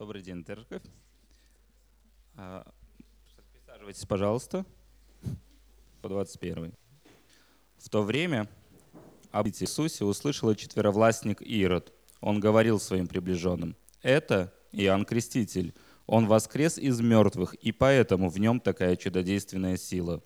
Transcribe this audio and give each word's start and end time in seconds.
Добрый 0.00 0.22
день, 0.22 0.42
церковь. 0.42 0.80
А, 2.34 2.66
Присаживайтесь, 3.52 4.06
пожалуйста. 4.06 4.64
По 6.00 6.08
21. 6.08 6.72
В 7.76 7.88
то 7.90 8.02
время 8.02 8.48
об 9.30 9.46
Иисусе 9.48 10.06
услышал 10.06 10.54
четверовластник 10.54 11.42
Ирод. 11.42 11.92
Он 12.22 12.40
говорил 12.40 12.80
своим 12.80 13.08
приближенным, 13.08 13.76
«Это 14.00 14.54
Иоанн 14.72 15.04
Креститель. 15.04 15.74
Он 16.06 16.26
воскрес 16.26 16.78
из 16.78 16.98
мертвых, 17.02 17.52
и 17.52 17.70
поэтому 17.70 18.30
в 18.30 18.38
нем 18.38 18.58
такая 18.58 18.96
чудодейственная 18.96 19.76
сила». 19.76 20.22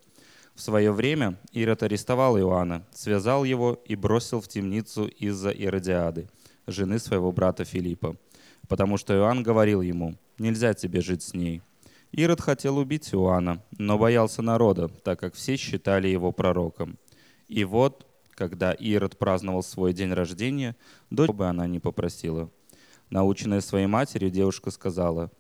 В 0.55 0.61
свое 0.61 0.93
время 0.93 1.37
Ирод 1.51 1.83
арестовал 1.83 2.39
Иоанна, 2.39 2.87
связал 2.95 3.43
его 3.43 3.83
и 3.87 3.97
бросил 3.97 4.41
в 4.41 4.47
темницу 4.47 5.09
из-за 5.09 5.51
Иродиады, 5.51 6.29
жены 6.69 7.01
своего 7.01 7.33
брата 7.33 7.65
Филиппа, 7.65 8.17
потому 8.69 8.97
что 8.97 9.15
Иоанн 9.15 9.43
говорил 9.43 9.81
ему, 9.81 10.17
«Нельзя 10.39 10.75
тебе 10.75 11.01
жить 11.01 11.23
с 11.23 11.35
ней». 11.35 11.63
Ирод 12.13 12.41
хотел 12.41 12.79
убить 12.79 13.13
Иоанна, 13.13 13.63
но 13.79 13.99
боялся 13.99 14.41
народа, 14.41 14.89
так 14.89 15.19
как 15.19 15.35
все 15.35 15.57
считали 15.57 16.07
его 16.09 16.31
пророком. 16.31 16.97
И 17.49 17.65
вот, 17.65 18.07
когда 18.31 18.73
Ирод 18.73 19.19
праздновал 19.19 19.63
свой 19.63 19.93
день 19.93 20.13
рождения, 20.13 20.77
дочь 21.11 21.31
бы 21.31 21.47
она 21.47 21.67
не 21.67 21.81
попросила. 21.81 22.51
Наученная 23.11 23.61
своей 23.61 23.87
матерью, 23.87 24.31
девушка 24.31 24.71
сказала, 24.71 25.31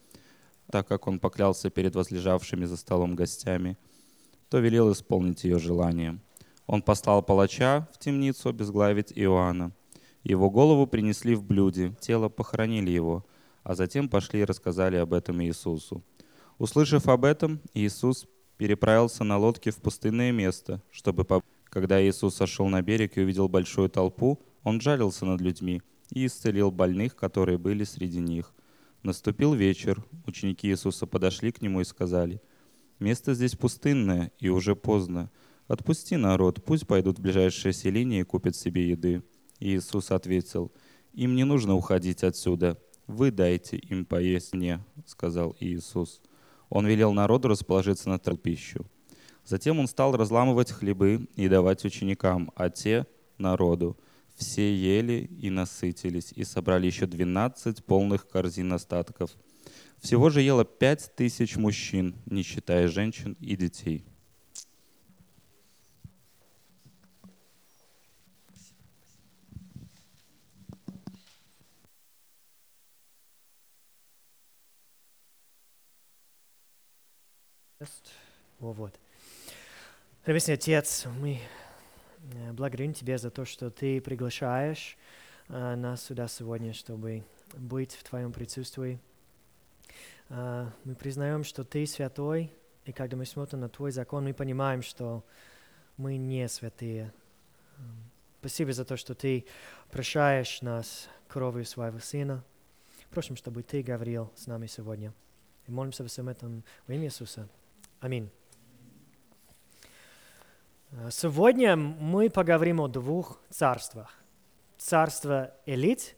так 0.70 0.88
как 0.88 1.06
он 1.06 1.20
поклялся 1.20 1.70
перед 1.70 1.94
возлежавшими 1.94 2.64
за 2.64 2.76
столом 2.76 3.14
гостями, 3.14 3.76
то 4.48 4.58
велел 4.58 4.92
исполнить 4.92 5.44
ее 5.44 5.58
желание. 5.58 6.18
Он 6.66 6.82
послал 6.82 7.22
палача 7.22 7.88
в 7.92 7.98
темницу 7.98 8.48
обезглавить 8.48 9.12
Иоанна. 9.14 9.72
Его 10.24 10.50
голову 10.50 10.86
принесли 10.86 11.34
в 11.34 11.44
блюде, 11.44 11.94
тело 12.00 12.30
похоронили 12.30 12.90
его, 12.90 13.26
а 13.62 13.74
затем 13.74 14.08
пошли 14.08 14.40
и 14.40 14.44
рассказали 14.44 14.96
об 14.96 15.12
этом 15.12 15.42
Иисусу. 15.42 16.02
Услышав 16.58 17.08
об 17.08 17.26
этом, 17.26 17.60
Иисус 17.74 18.26
переправился 18.56 19.22
на 19.22 19.36
лодке 19.36 19.70
в 19.70 19.76
пустынное 19.76 20.32
место, 20.32 20.82
чтобы, 20.90 21.26
когда 21.64 22.02
Иисус 22.02 22.36
сошел 22.36 22.68
на 22.68 22.80
берег 22.80 23.18
и 23.18 23.20
увидел 23.20 23.48
большую 23.48 23.90
толпу, 23.90 24.40
он 24.62 24.80
жалился 24.80 25.26
над 25.26 25.42
людьми 25.42 25.82
и 26.10 26.24
исцелил 26.24 26.70
больных, 26.70 27.16
которые 27.16 27.58
были 27.58 27.84
среди 27.84 28.20
них. 28.20 28.54
Наступил 29.02 29.52
вечер, 29.52 30.02
ученики 30.26 30.68
Иисуса 30.68 31.06
подошли 31.06 31.52
к 31.52 31.60
нему 31.60 31.82
и 31.82 31.84
сказали, 31.84 32.40
«Место 32.98 33.34
здесь 33.34 33.56
пустынное, 33.56 34.32
и 34.38 34.48
уже 34.48 34.74
поздно. 34.74 35.30
Отпусти 35.68 36.16
народ, 36.16 36.64
пусть 36.64 36.86
пойдут 36.86 37.18
в 37.18 37.22
ближайшее 37.22 37.74
селение 37.74 38.20
и 38.22 38.24
купят 38.24 38.56
себе 38.56 38.88
еды». 38.88 39.22
Иисус 39.64 40.10
ответил, 40.10 40.70
«Им 41.14 41.34
не 41.34 41.44
нужно 41.44 41.74
уходить 41.74 42.22
отсюда. 42.22 42.78
Вы 43.06 43.30
дайте 43.30 43.78
им 43.78 44.04
поесть 44.04 44.54
мне»,— 44.54 44.84
сказал 45.06 45.56
Иисус. 45.58 46.20
Он 46.68 46.86
велел 46.86 47.12
народу 47.12 47.48
расположиться 47.48 48.10
на 48.10 48.18
пищу. 48.18 48.86
Затем 49.44 49.78
он 49.78 49.86
стал 49.86 50.16
разламывать 50.16 50.70
хлебы 50.70 51.28
и 51.36 51.48
давать 51.48 51.84
ученикам, 51.84 52.50
а 52.56 52.68
те— 52.68 53.06
народу. 53.38 53.98
Все 54.34 54.74
ели 54.74 55.30
и 55.40 55.48
насытились, 55.48 56.32
и 56.32 56.44
собрали 56.44 56.86
еще 56.86 57.06
двенадцать 57.06 57.84
полных 57.84 58.28
корзин 58.28 58.72
остатков. 58.72 59.30
Всего 59.98 60.28
же 60.28 60.42
ело 60.42 60.64
пять 60.64 61.14
тысяч 61.16 61.56
мужчин, 61.56 62.16
не 62.26 62.42
считая 62.42 62.88
женщин 62.88 63.36
и 63.40 63.56
детей. 63.56 64.04
Вот. 78.72 78.98
Небесный 80.26 80.54
Отец, 80.54 81.04
мы 81.20 81.38
э, 82.32 82.52
благодарим 82.52 82.94
Тебя 82.94 83.18
за 83.18 83.30
то, 83.30 83.44
что 83.44 83.70
Ты 83.70 84.00
приглашаешь 84.00 84.96
э, 85.48 85.74
нас 85.74 86.02
сюда 86.02 86.28
сегодня, 86.28 86.72
чтобы 86.72 87.24
быть 87.52 87.92
в 87.92 88.02
Твоем 88.04 88.32
присутствии. 88.32 88.98
Э, 90.30 90.70
мы 90.84 90.94
признаем, 90.94 91.44
что 91.44 91.62
Ты 91.62 91.86
святой, 91.86 92.50
и 92.86 92.92
когда 92.92 93.18
мы 93.18 93.26
смотрим 93.26 93.60
на 93.60 93.68
Твой 93.68 93.90
закон, 93.90 94.24
мы 94.24 94.32
понимаем, 94.32 94.80
что 94.80 95.22
мы 95.98 96.16
не 96.16 96.48
святые. 96.48 97.12
Спасибо 98.40 98.72
за 98.72 98.86
то, 98.86 98.96
что 98.96 99.14
Ты 99.14 99.44
прощаешь 99.90 100.62
нас 100.62 101.10
кровью 101.28 101.66
Своего 101.66 101.98
Сына. 101.98 102.42
Просим, 103.10 103.36
чтобы 103.36 103.62
Ты 103.62 103.82
говорил 103.82 104.32
с 104.36 104.46
нами 104.46 104.68
сегодня. 104.68 105.12
И 105.66 105.70
молимся 105.70 106.02
во 106.02 106.08
всем 106.08 106.30
этом 106.30 106.64
во 106.86 106.94
имя 106.94 107.08
Иисуса. 107.08 107.46
Аминь. 108.00 108.30
Сегодня 111.10 111.74
мы 111.74 112.30
поговорим 112.30 112.80
о 112.80 112.86
двух 112.86 113.40
царствах. 113.50 114.14
Царство 114.78 115.52
элит 115.66 116.14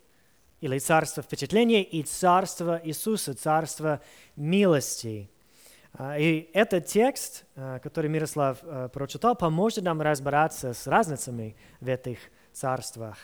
или 0.60 0.78
царство 0.78 1.22
впечатления 1.22 1.82
и 1.82 2.02
царство 2.02 2.78
Иисуса, 2.84 3.32
царство 3.32 4.02
милости. 4.36 5.30
А, 5.94 6.18
и 6.18 6.50
этот 6.52 6.84
текст, 6.84 7.46
а, 7.56 7.78
который 7.78 8.10
Мирослав 8.10 8.58
а, 8.62 8.88
прочитал, 8.88 9.34
поможет 9.34 9.82
нам 9.82 10.02
разбираться 10.02 10.74
с 10.74 10.86
разницами 10.86 11.56
в 11.80 11.88
этих 11.88 12.18
царствах. 12.52 13.16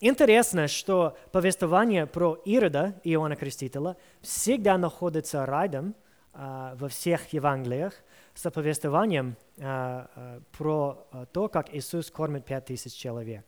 Интересно, 0.00 0.68
что 0.68 1.16
повествование 1.32 2.06
про 2.06 2.34
Ирода 2.44 3.00
Иоанна 3.04 3.36
Крестителя 3.36 3.96
всегда 4.20 4.76
находится 4.76 5.44
рядом 5.44 5.94
во 6.32 6.88
всех 6.88 7.32
Евангелиях 7.32 7.94
с 8.34 8.50
повествованием 8.50 9.36
а, 9.60 10.10
а, 10.14 10.40
про 10.52 11.06
а, 11.12 11.26
то, 11.26 11.48
как 11.48 11.72
Иисус 11.72 12.10
кормит 12.10 12.44
пять 12.44 12.66
тысяч 12.66 12.92
человек. 12.92 13.46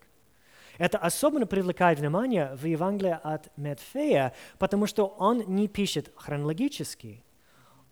Это 0.79 0.99
особенно 0.99 1.47
привлекает 1.47 1.99
внимание 1.99 2.55
в 2.55 2.65
Евангелии 2.65 3.19
от 3.23 3.51
Медфея, 3.57 4.33
потому 4.59 4.87
что 4.87 5.07
он 5.07 5.39
не 5.47 5.69
пишет 5.69 6.13
хронологически. 6.17 7.25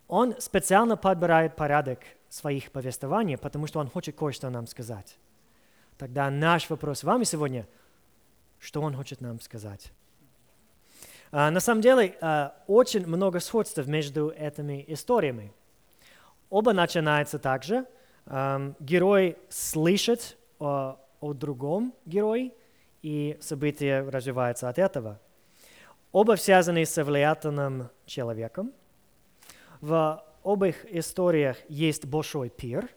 Он 0.07 0.39
специально 0.39 0.95
подбирает 0.95 1.55
порядок 1.55 1.99
своих 2.29 2.71
повествований, 2.71 3.37
потому 3.37 3.67
что 3.67 3.79
он 3.79 3.89
хочет 3.89 4.15
кое-что 4.15 4.49
нам 4.49 4.67
сказать. 4.67 5.17
Тогда 5.97 6.29
наш 6.29 6.69
вопрос 6.69 7.03
вам 7.03 7.25
сегодня, 7.25 7.67
что 8.59 8.81
он 8.81 8.95
хочет 8.95 9.19
нам 9.19 9.39
сказать. 9.41 9.91
На 11.31 11.59
самом 11.59 11.81
деле, 11.81 12.15
очень 12.67 13.07
много 13.07 13.39
сходств 13.39 13.83
между 13.87 14.29
этими 14.29 14.85
историями. 14.87 15.51
Оба 16.49 16.73
начинаются 16.73 17.39
также. 17.39 17.85
Эм, 18.27 18.75
герой 18.79 19.37
слышит 19.49 20.37
о, 20.59 20.97
о 21.19 21.33
другом 21.33 21.93
герое, 22.05 22.51
и 23.01 23.37
события 23.39 24.01
развиваются 24.01 24.67
от 24.67 24.79
этого. 24.79 25.19
Оба 26.11 26.37
связаны 26.37 26.85
с 26.85 27.03
влиятельным 27.03 27.89
человеком. 28.05 28.73
В 29.81 30.23
обоих 30.43 30.85
историях 30.85 31.57
есть 31.67 32.05
большой 32.05 32.49
пир. 32.49 32.89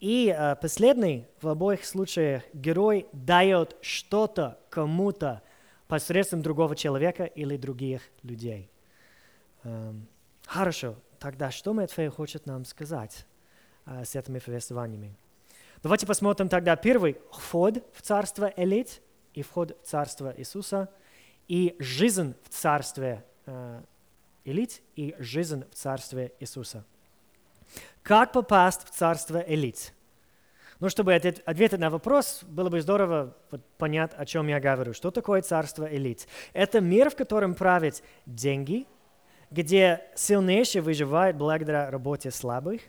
И 0.00 0.34
э, 0.36 0.56
последний, 0.56 1.26
в 1.42 1.48
обоих 1.48 1.84
случаях 1.84 2.42
герой 2.52 3.06
дает 3.12 3.76
что-то 3.80 4.58
кому-то 4.70 5.42
посредством 5.88 6.40
другого 6.40 6.76
человека 6.76 7.24
или 7.24 7.56
других 7.56 8.02
людей. 8.22 8.70
Эм, 9.64 10.06
хорошо, 10.46 10.94
Тогда 11.24 11.50
что 11.50 11.72
Матфей 11.72 12.08
хочет 12.08 12.44
нам 12.44 12.66
сказать 12.66 13.24
а, 13.86 14.04
с 14.04 14.14
этими 14.14 14.40
повествованиями? 14.40 15.16
Давайте 15.82 16.06
посмотрим 16.06 16.50
тогда 16.50 16.76
первый 16.76 17.16
вход 17.32 17.82
в 17.94 18.02
царство 18.02 18.52
элит 18.58 19.00
и 19.32 19.40
вход 19.40 19.74
в 19.82 19.86
царство 19.86 20.34
Иисуса 20.36 20.90
и 21.48 21.76
жизнь 21.78 22.34
в 22.42 22.50
царстве 22.50 23.24
э, 23.46 23.80
элит 24.44 24.82
и 24.96 25.16
жизнь 25.18 25.64
в 25.70 25.74
царстве 25.74 26.34
Иисуса. 26.40 26.84
Как 28.02 28.32
попасть 28.32 28.86
в 28.86 28.90
царство 28.90 29.38
элит? 29.38 29.94
Ну, 30.78 30.90
чтобы 30.90 31.14
ответить 31.14 31.78
на 31.78 31.88
вопрос, 31.88 32.40
было 32.42 32.68
бы 32.68 32.82
здорово 32.82 33.34
понять, 33.78 34.12
о 34.14 34.26
чем 34.26 34.48
я 34.48 34.60
говорю. 34.60 34.92
Что 34.92 35.10
такое 35.10 35.40
царство 35.40 35.90
элит? 35.90 36.28
Это 36.52 36.82
мир, 36.82 37.08
в 37.08 37.16
котором 37.16 37.54
правят 37.54 38.02
деньги, 38.26 38.86
где 39.54 40.02
сильнейший 40.16 40.80
выживает 40.80 41.36
благодаря 41.36 41.88
работе 41.88 42.32
слабых, 42.32 42.82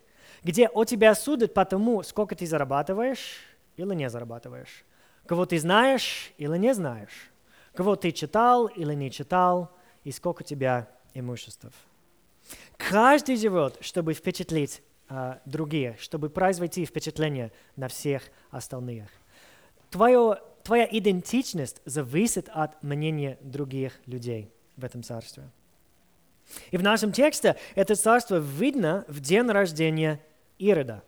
где 0.43 0.67
о 0.67 0.83
тебя 0.83 1.13
судят 1.13 1.53
по 1.53 1.63
тому, 1.63 2.01
сколько 2.01 2.35
ты 2.35 2.47
зарабатываешь 2.47 3.37
или 3.77 3.93
не 3.93 4.09
зарабатываешь, 4.09 4.83
кого 5.27 5.45
ты 5.45 5.59
знаешь 5.59 6.31
или 6.39 6.57
не 6.57 6.73
знаешь, 6.73 7.31
кого 7.75 7.95
ты 7.95 8.11
читал 8.11 8.65
или 8.65 8.95
не 8.95 9.11
читал, 9.11 9.69
и 10.03 10.11
сколько 10.11 10.41
у 10.41 10.45
тебя 10.45 10.89
имуществ. 11.13 11.67
Каждый 12.77 13.37
живет, 13.37 13.77
чтобы 13.81 14.13
впечатлить 14.13 14.81
а, 15.07 15.39
других, 15.45 15.99
чтобы 15.99 16.29
произвести 16.29 16.83
впечатление 16.85 17.51
на 17.75 17.89
всех 17.89 18.23
остальных. 18.49 19.07
Твое, 19.91 20.39
твоя 20.63 20.87
идентичность 20.91 21.81
зависит 21.85 22.49
от 22.51 22.81
мнения 22.81 23.37
других 23.41 23.99
людей. 24.07 24.51
в 24.77 24.83
этом 24.83 25.03
царстве. 25.03 25.43
И 26.71 26.77
в 26.77 26.83
нашем 26.83 27.11
тексте 27.11 27.55
это 27.75 27.95
царство 27.95 28.35
видно 28.35 29.05
в 29.07 29.19
день 29.19 29.47
рождения 29.49 30.19
Ирода. 30.57 31.03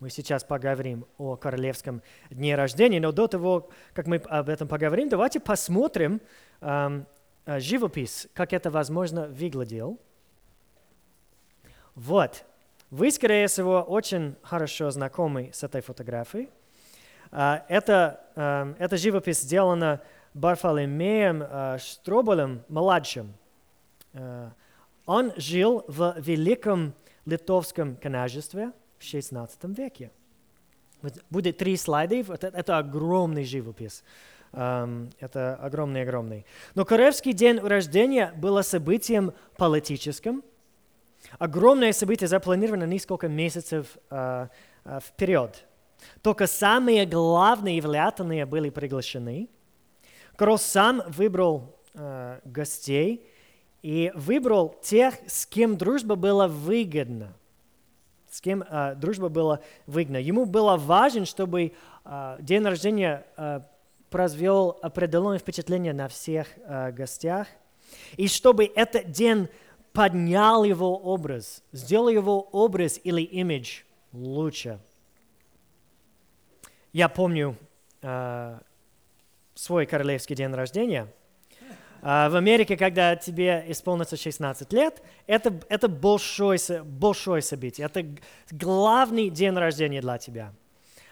Мы 0.00 0.10
сейчас 0.10 0.44
поговорим 0.44 1.06
о 1.18 1.36
королевском 1.36 2.02
дне 2.30 2.54
рождения, 2.54 3.00
но 3.00 3.10
до 3.10 3.26
того, 3.26 3.68
как 3.94 4.06
мы 4.06 4.16
об 4.16 4.48
этом 4.48 4.68
поговорим, 4.68 5.08
давайте 5.08 5.40
посмотрим 5.40 6.20
эм, 6.60 7.06
живопись, 7.46 8.28
как 8.32 8.52
это, 8.52 8.70
возможно, 8.70 9.26
выглядело. 9.26 9.96
Вот. 11.94 12.44
Вы, 12.90 13.10
скорее 13.10 13.48
всего, 13.48 13.82
очень 13.82 14.36
хорошо 14.42 14.90
знакомы 14.90 15.50
с 15.52 15.62
этой 15.64 15.80
фотографией. 15.80 16.48
Uh, 17.30 17.60
это, 17.68 18.20
uh, 18.36 18.74
эта 18.78 18.96
живопись 18.96 19.40
сделана 19.40 20.00
Барфоломеем 20.32 21.42
uh, 21.42 21.78
Штроболем 21.78 22.62
младшим. 22.68 23.34
Он 25.08 25.32
жил 25.36 25.84
в 25.88 26.16
Великом 26.18 26.92
Литовском 27.24 27.96
княжестве 27.96 28.72
в 28.98 29.02
XVI 29.02 29.48
веке. 29.74 30.10
Будет 31.30 31.56
три 31.56 31.78
слайда, 31.78 32.16
это, 32.16 32.48
это 32.48 32.76
огромный 32.76 33.44
живопись. 33.44 34.04
Um, 34.52 35.10
это 35.18 35.56
огромный-огромный. 35.56 36.44
Но 36.74 36.84
Королевский 36.84 37.32
день 37.32 37.58
рождения 37.58 38.34
было 38.36 38.60
событием 38.60 39.32
политическим. 39.56 40.42
Огромное 41.38 41.92
событие 41.92 42.28
запланировано 42.28 42.84
несколько 42.84 43.28
месяцев 43.28 43.96
uh, 44.10 44.50
uh, 44.84 45.00
вперед. 45.02 45.64
Только 46.20 46.46
самые 46.46 47.06
главные 47.06 47.78
и 47.78 47.80
влиятельные 47.80 48.44
были 48.44 48.68
приглашены. 48.68 49.48
Король 50.36 50.58
сам 50.58 51.02
выбрал 51.08 51.78
uh, 51.94 52.40
гостей, 52.44 53.26
и 53.82 54.10
выбрал 54.14 54.76
тех, 54.82 55.14
с 55.26 55.46
кем 55.46 55.76
дружба 55.76 56.16
была 56.16 56.48
выгодна. 56.48 57.34
С 58.30 58.40
кем 58.40 58.62
э, 58.62 58.94
дружба 58.96 59.28
была 59.28 59.60
выгодна. 59.86 60.18
Ему 60.18 60.44
было 60.44 60.76
важно, 60.76 61.24
чтобы 61.24 61.72
э, 62.04 62.36
день 62.40 62.64
рождения 62.64 63.26
э, 63.36 63.60
произвел 64.10 64.78
определенное 64.82 65.38
впечатление 65.38 65.92
на 65.92 66.08
всех 66.08 66.48
э, 66.56 66.92
гостях. 66.92 67.48
И 68.16 68.28
чтобы 68.28 68.66
этот 68.66 69.10
день 69.12 69.48
поднял 69.92 70.64
его 70.64 70.96
образ, 70.98 71.62
сделал 71.72 72.08
его 72.08 72.40
образ 72.52 73.00
или 73.02 73.22
имидж 73.22 73.82
лучше. 74.12 74.78
Я 76.92 77.08
помню 77.08 77.56
э, 78.02 78.58
свой 79.54 79.86
королевский 79.86 80.36
день 80.36 80.52
рождения– 80.52 81.12
в 82.00 82.36
Америке, 82.36 82.76
когда 82.76 83.16
тебе 83.16 83.64
исполнится 83.68 84.16
16 84.16 84.72
лет, 84.72 85.02
это, 85.26 85.60
это 85.68 85.88
большое, 85.88 86.58
большое 86.84 87.42
событие. 87.42 87.86
Это 87.86 88.06
главный 88.50 89.30
день 89.30 89.54
рождения 89.54 90.00
для 90.00 90.18
тебя. 90.18 90.52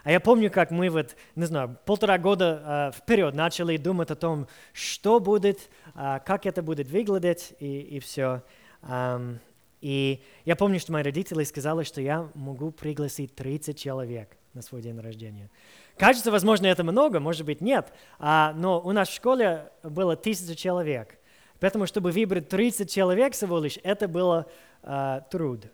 А 0.07 0.11
я 0.11 0.21
помню, 0.21 0.49
как 0.49 0.71
мы 0.71 0.89
вот, 0.89 1.17
не 1.35 1.43
знаю, 1.43 1.77
полтора 1.85 2.17
года 2.17 2.91
э, 2.95 2.97
вперед 2.97 3.35
начали 3.35 3.75
думать 3.75 4.09
о 4.09 4.15
том, 4.15 4.47
что 4.71 5.19
будет, 5.19 5.69
э, 5.95 6.19
как 6.25 6.45
это 6.45 6.61
будет 6.61 6.87
выглядеть 6.87 7.53
и, 7.59 7.79
и 7.81 7.99
все. 7.99 8.41
Um, 8.83 9.39
и 9.81 10.23
я 10.45 10.55
помню, 10.55 10.79
что 10.79 10.93
мои 10.93 11.03
родители 11.03 11.43
сказали, 11.43 11.83
что 11.83 11.99
я 11.99 12.29
могу 12.35 12.71
пригласить 12.71 13.35
30 13.35 13.77
человек 13.77 14.37
на 14.57 14.63
свой 14.63 14.81
день 14.81 14.99
рождения. 14.99 15.49
Кажется, 15.97 16.31
возможно, 16.31 16.65
это 16.65 16.83
много, 16.83 17.19
может 17.19 17.45
быть, 17.45 17.61
нет. 17.61 17.93
А, 18.19 18.53
но 18.57 18.81
у 18.81 18.91
нас 18.91 19.07
в 19.07 19.13
школе 19.13 19.71
было 19.83 20.15
тысяча 20.15 20.55
человек. 20.55 21.17
Поэтому, 21.59 21.85
чтобы 21.85 22.11
выбрать 22.11 22.49
30 22.49 22.91
человек 22.91 23.33
всего 23.33 23.59
лишь, 23.59 23.79
это 23.83 24.07
было 24.07 24.47
а, 24.81 25.21
труд. 25.21 25.67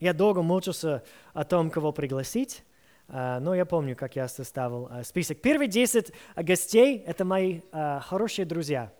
Я 0.00 0.12
долго 0.12 0.42
мучился 0.42 1.04
о 1.32 1.44
том, 1.44 1.70
кого 1.70 1.92
пригласить. 1.92 2.64
Uh, 3.08 3.40
но 3.40 3.54
я 3.54 3.66
помню, 3.66 3.94
как 3.94 4.16
я 4.16 4.26
составил 4.26 4.86
uh, 4.86 5.04
список. 5.04 5.42
Первые 5.42 5.68
10 5.68 6.12
гостей– 6.36 6.98
это 7.06 7.26
мои 7.26 7.60
uh, 7.72 8.00
хорошие 8.00 8.46
друзья, 8.46 8.90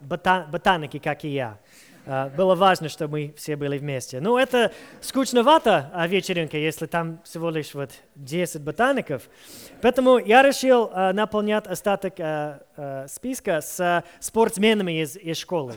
бота 0.00 0.46
ботаники, 0.52 0.98
как 0.98 1.24
и 1.24 1.30
я. 1.30 1.58
А, 2.10 2.30
было 2.30 2.54
важно, 2.54 2.88
чтобы 2.88 3.18
мы 3.18 3.34
все 3.36 3.54
были 3.54 3.76
вместе. 3.76 4.18
Ну, 4.20 4.38
это 4.38 4.72
скучновато 5.02 5.90
а 5.92 6.06
вечеринка, 6.06 6.56
если 6.56 6.86
там 6.86 7.20
всего 7.22 7.50
лишь 7.50 7.74
вот 7.74 7.90
10 8.14 8.62
ботаников. 8.62 9.28
Поэтому 9.82 10.16
я 10.16 10.42
решил 10.42 10.90
а, 10.90 11.12
наполнять 11.12 11.66
остаток 11.66 12.14
а, 12.18 12.62
а, 12.78 13.06
списка 13.08 13.60
с 13.60 14.02
спортсменами 14.20 15.02
из, 15.02 15.16
из 15.18 15.36
школы. 15.36 15.74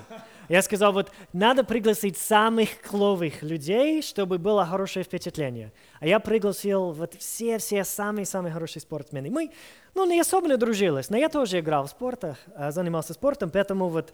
Я 0.48 0.62
сказал, 0.62 0.94
вот 0.94 1.12
надо 1.34 1.66
пригласить 1.66 2.18
самых 2.18 2.82
кловых 2.82 3.44
людей, 3.44 4.02
чтобы 4.02 4.38
было 4.38 4.66
хорошее 4.66 5.04
впечатление. 5.04 5.74
А 6.00 6.08
я 6.08 6.20
пригласил 6.20 6.92
вот 6.92 7.14
все-все 7.16 7.84
самые-самые 7.84 8.54
хорошие 8.54 8.82
спортсмены. 8.82 9.30
Мы, 9.30 9.52
ну, 9.96 10.06
не 10.06 10.20
особенно 10.20 10.56
дружились, 10.56 11.10
но 11.10 11.18
я 11.18 11.28
тоже 11.28 11.60
играл 11.60 11.88
в 11.88 11.90
спортах, 11.90 12.38
занимался 12.70 13.14
спортом, 13.14 13.50
поэтому 13.50 13.90
вот 13.90 14.14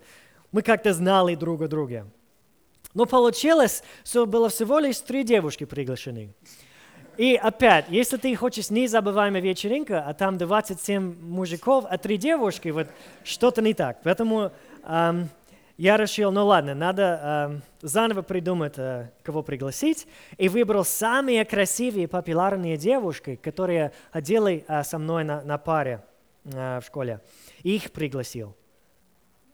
мы 0.51 0.61
как-то 0.61 0.93
знали 0.93 1.35
друг 1.35 1.61
о 1.61 1.67
друге. 1.67 2.05
Но 2.93 3.05
получилось, 3.05 3.83
что 4.03 4.25
было 4.25 4.49
всего 4.49 4.79
лишь 4.79 4.99
три 4.99 5.23
девушки 5.23 5.65
приглашены. 5.65 6.33
И 7.17 7.35
опять, 7.35 7.85
если 7.89 8.17
ты 8.17 8.35
хочешь 8.35 8.69
незабываемая 8.69 9.41
вечеринка, 9.41 10.01
а 10.01 10.13
там 10.13 10.37
27 10.37 11.19
мужиков, 11.21 11.85
а 11.89 11.97
три 11.97 12.17
девушки, 12.17 12.69
вот 12.69 12.87
что-то 13.23 13.61
не 13.61 13.73
так. 13.73 13.99
Поэтому 14.03 14.51
эм, 14.83 15.29
я 15.77 15.97
решил, 15.97 16.31
ну 16.31 16.45
ладно, 16.45 16.75
надо 16.75 17.49
эм, 17.51 17.61
заново 17.81 18.21
придумать, 18.21 18.73
э, 18.77 19.09
кого 19.23 19.41
пригласить. 19.41 20.07
И 20.37 20.47
выбрал 20.47 20.85
самые 20.85 21.43
красивые 21.43 22.07
популярные 22.07 22.77
девушки, 22.77 23.35
которые 23.35 23.93
ходили 24.11 24.63
э, 24.67 24.83
со 24.83 24.99
мной 24.99 25.23
на, 25.23 25.41
на 25.41 25.57
паре 25.57 26.03
э, 26.45 26.79
в 26.79 26.85
школе. 26.85 27.19
Их 27.63 27.91
пригласил 27.91 28.55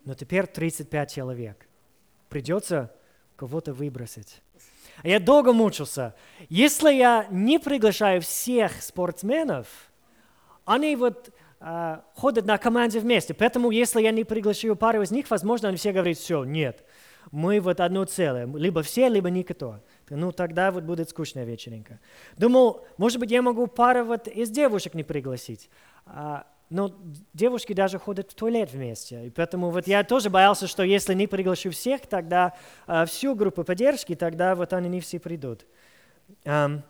но 0.05 0.13
теперь 0.13 0.47
35 0.47 1.13
человек. 1.13 1.67
Придется 2.29 2.93
кого-то 3.35 3.73
выбросить. 3.73 4.41
А 5.01 5.07
я 5.07 5.19
долго 5.19 5.53
мучился. 5.53 6.15
Если 6.49 6.93
я 6.93 7.27
не 7.29 7.59
приглашаю 7.59 8.21
всех 8.21 8.81
спортсменов, 8.81 9.67
они 10.65 10.95
вот 10.95 11.31
э, 11.59 11.97
ходят 12.15 12.45
на 12.45 12.57
команде 12.57 12.99
вместе. 12.99 13.33
Поэтому, 13.33 13.71
если 13.71 14.01
я 14.01 14.11
не 14.11 14.23
приглашаю 14.23 14.75
пару 14.75 15.01
из 15.01 15.11
них, 15.11 15.29
возможно, 15.29 15.69
они 15.69 15.77
все 15.77 15.91
говорят, 15.91 16.17
все, 16.17 16.43
нет, 16.43 16.83
мы 17.31 17.59
вот 17.59 17.79
одно 17.79 18.05
целое, 18.05 18.45
либо 18.45 18.81
все, 18.83 19.07
либо 19.07 19.29
никто. 19.29 19.79
Ну, 20.09 20.31
тогда 20.31 20.71
вот 20.71 20.83
будет 20.83 21.09
скучная 21.09 21.45
вечеринка. 21.45 21.99
Думал, 22.37 22.85
может 22.97 23.19
быть, 23.19 23.31
я 23.31 23.41
могу 23.41 23.67
пару 23.67 24.05
вот 24.05 24.27
из 24.27 24.49
девушек 24.49 24.93
не 24.93 25.03
пригласить. 25.03 25.69
А, 26.05 26.45
но 26.73 26.91
девушки 27.33 27.73
даже 27.73 27.99
ходят 27.99 28.31
в 28.31 28.33
туалет 28.33 28.71
вместе. 28.73 29.27
И 29.27 29.29
поэтому 29.29 29.69
вот 29.69 29.87
я 29.87 30.03
тоже 30.03 30.31
боялся, 30.31 30.65
что 30.67 30.81
если 30.81 31.13
не 31.13 31.27
приглашу 31.27 31.69
всех, 31.69 32.07
тогда 32.07 32.53
э, 32.87 33.05
всю 33.05 33.35
группу 33.35 33.63
поддержки, 33.63 34.15
тогда 34.15 34.55
вот 34.55 34.73
они 34.73 34.89
не 34.89 34.99
все 34.99 35.19
придут. 35.19 35.67
Um, 36.45 36.81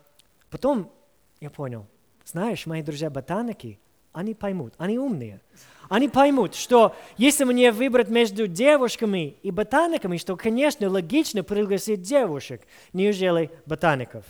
потом 0.48 0.90
я 1.40 1.50
понял, 1.50 1.86
знаешь, 2.24 2.64
мои 2.64 2.82
друзья-ботаники, 2.82 3.78
они 4.12 4.34
поймут, 4.34 4.72
они 4.78 4.98
умные. 4.98 5.40
Они 5.90 6.08
поймут, 6.08 6.54
что 6.54 6.96
если 7.18 7.44
мне 7.44 7.70
выбрать 7.70 8.08
между 8.08 8.46
девушками 8.46 9.36
и 9.42 9.50
ботаниками, 9.50 10.16
что, 10.16 10.34
конечно, 10.34 10.88
логично 10.88 11.42
пригласить 11.42 12.00
девушек, 12.00 12.62
неужели 12.94 13.50
ботаников. 13.66 14.24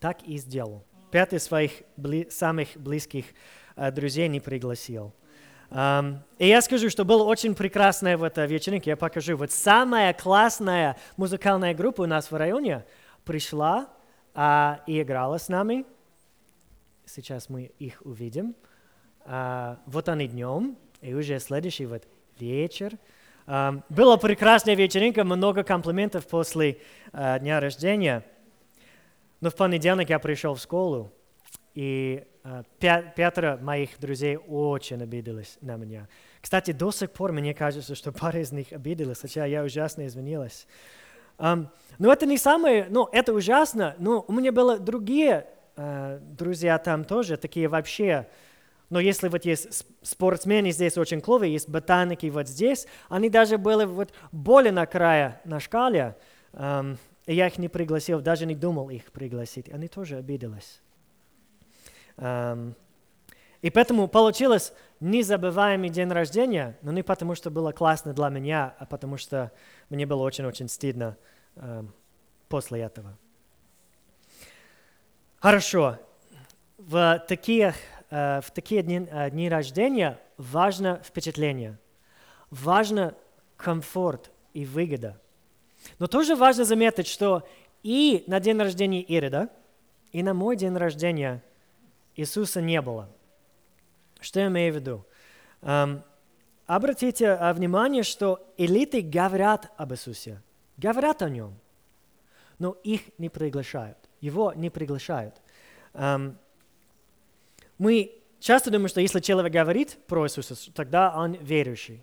Так 0.00 0.22
и 0.24 0.38
сделал. 0.38 0.82
Пять 1.12 1.34
из 1.34 1.44
своих 1.44 1.82
бли- 1.96 2.28
самых 2.30 2.68
близких 2.74 3.26
друзей 3.76 4.28
не 4.28 4.40
пригласил. 4.40 5.12
И 5.70 6.46
я 6.46 6.60
скажу, 6.62 6.88
что 6.88 7.04
было 7.04 7.24
очень 7.24 7.54
прекрасная 7.54 8.16
вот 8.16 8.36
вечеринка, 8.36 8.90
я 8.90 8.96
покажу. 8.96 9.36
Вот 9.36 9.50
самая 9.50 10.12
классная 10.12 10.96
музыкальная 11.16 11.74
группа 11.74 12.02
у 12.02 12.06
нас 12.06 12.30
в 12.30 12.36
районе 12.36 12.84
пришла 13.24 13.88
uh, 14.34 14.78
и 14.86 15.00
играла 15.00 15.38
с 15.38 15.48
нами. 15.48 15.84
Сейчас 17.06 17.48
мы 17.48 17.72
их 17.78 18.02
увидим. 18.04 18.54
Uh, 19.24 19.78
вот 19.86 20.08
они 20.08 20.28
днем, 20.28 20.76
и 21.00 21.14
уже 21.14 21.40
следующий 21.40 21.86
вот 21.86 22.04
вечер. 22.38 22.92
Была 23.46 24.16
прекрасная 24.16 24.74
вечеринка, 24.74 25.24
много 25.24 25.64
комплиментов 25.64 26.26
после 26.26 26.78
uh, 27.12 27.40
дня 27.40 27.60
рождения. 27.60 28.24
Но 29.40 29.50
в 29.50 29.56
понедельник 29.56 30.10
я 30.10 30.18
пришел 30.18 30.54
в 30.54 30.60
школу, 30.60 31.12
и 31.74 32.24
пятеро 32.78 33.58
моих 33.62 33.98
друзей 33.98 34.36
очень 34.36 35.02
обиделись 35.02 35.56
на 35.60 35.76
меня. 35.76 36.08
Кстати, 36.40 36.72
до 36.72 36.90
сих 36.90 37.10
пор 37.10 37.32
мне 37.32 37.54
кажется, 37.54 37.94
что 37.94 38.12
пара 38.12 38.40
из 38.40 38.52
них 38.52 38.72
обиделась, 38.72 39.20
хотя 39.20 39.46
я 39.46 39.64
ужасно 39.64 40.06
извинилась. 40.06 40.66
Um, 41.38 41.66
но 41.98 42.12
это 42.12 42.26
не 42.26 42.38
самое, 42.38 42.86
ну, 42.90 43.08
это 43.10 43.32
ужасно, 43.32 43.96
но 43.98 44.24
у 44.28 44.32
меня 44.32 44.52
были 44.52 44.78
другие 44.78 45.46
uh, 45.74 46.18
друзья 46.20 46.78
там 46.78 47.04
тоже, 47.04 47.36
такие 47.36 47.66
вообще, 47.66 48.28
Но 48.90 49.00
если 49.00 49.28
вот 49.28 49.44
есть 49.44 49.84
спортсмены 50.02 50.70
здесь 50.70 50.96
очень 50.98 51.20
клевые, 51.20 51.52
есть 51.52 51.68
ботаники 51.68 52.26
вот 52.26 52.46
здесь, 52.46 52.86
они 53.08 53.30
даже 53.30 53.58
были 53.58 53.84
вот 53.84 54.12
более 54.30 54.72
на 54.72 54.86
крае 54.86 55.40
на 55.44 55.58
шкале, 55.58 56.16
эм, 56.52 56.98
и 57.26 57.34
я 57.34 57.46
их 57.46 57.58
не 57.58 57.68
пригласил, 57.68 58.20
даже 58.20 58.46
не 58.46 58.54
думал 58.54 58.90
их 58.90 59.10
пригласить. 59.10 59.68
Они 59.70 59.88
тоже 59.88 60.16
обиделись. 60.16 60.80
Эм, 62.16 62.76
и 63.62 63.70
поэтому 63.70 64.08
получилось 64.08 64.72
незабываемый 65.00 65.88
день 65.88 66.10
рождения, 66.10 66.78
но 66.82 66.92
не 66.92 67.02
потому, 67.02 67.34
что 67.34 67.50
было 67.50 67.72
классно 67.72 68.12
для 68.12 68.28
меня, 68.28 68.74
а 68.78 68.86
потому 68.86 69.16
что 69.16 69.52
мне 69.88 70.06
было 70.06 70.22
очень-очень 70.22 70.68
стыдно 70.68 71.16
э, 71.56 71.82
после 72.48 72.82
этого. 72.82 73.16
Хорошо. 75.38 75.98
В 76.78 77.24
такие, 77.28 77.74
э, 78.10 78.40
в 78.40 78.50
такие 78.50 78.82
дни, 78.82 79.06
э, 79.10 79.30
дни 79.30 79.48
рождения 79.48 80.20
важно 80.36 81.00
впечатление, 81.04 81.78
важно 82.50 83.14
комфорт 83.56 84.30
и 84.52 84.64
выгода. 84.64 85.20
Но 85.98 86.06
тоже 86.06 86.34
важно 86.34 86.64
заметить, 86.64 87.06
что 87.06 87.46
и 87.82 88.24
на 88.26 88.40
день 88.40 88.58
рождения 88.58 89.02
Ирода, 89.02 89.48
и 90.12 90.22
на 90.22 90.32
мой 90.32 90.56
день 90.56 90.76
рождения 90.76 91.42
Иисуса 92.16 92.60
не 92.60 92.80
было. 92.80 93.08
Что 94.20 94.40
я 94.40 94.46
имею 94.46 94.72
в 94.72 94.76
виду? 94.76 95.06
Um, 95.60 96.02
обратите 96.66 97.24
uh, 97.24 97.52
внимание, 97.54 98.02
что 98.02 98.46
элиты 98.56 99.02
говорят 99.02 99.72
об 99.76 99.92
Иисусе, 99.92 100.40
говорят 100.76 101.22
о 101.22 101.28
Нем, 101.28 101.58
но 102.58 102.72
их 102.84 103.02
не 103.18 103.28
приглашают, 103.28 103.98
Его 104.20 104.52
не 104.54 104.70
приглашают. 104.70 105.34
Um, 105.92 106.36
мы 107.78 108.12
часто 108.40 108.70
думаем, 108.70 108.88
что 108.88 109.00
если 109.00 109.20
человек 109.20 109.52
говорит 109.52 109.98
про 110.06 110.26
Иисуса, 110.26 110.54
тогда 110.72 111.14
он 111.16 111.32
верующий. 111.34 112.02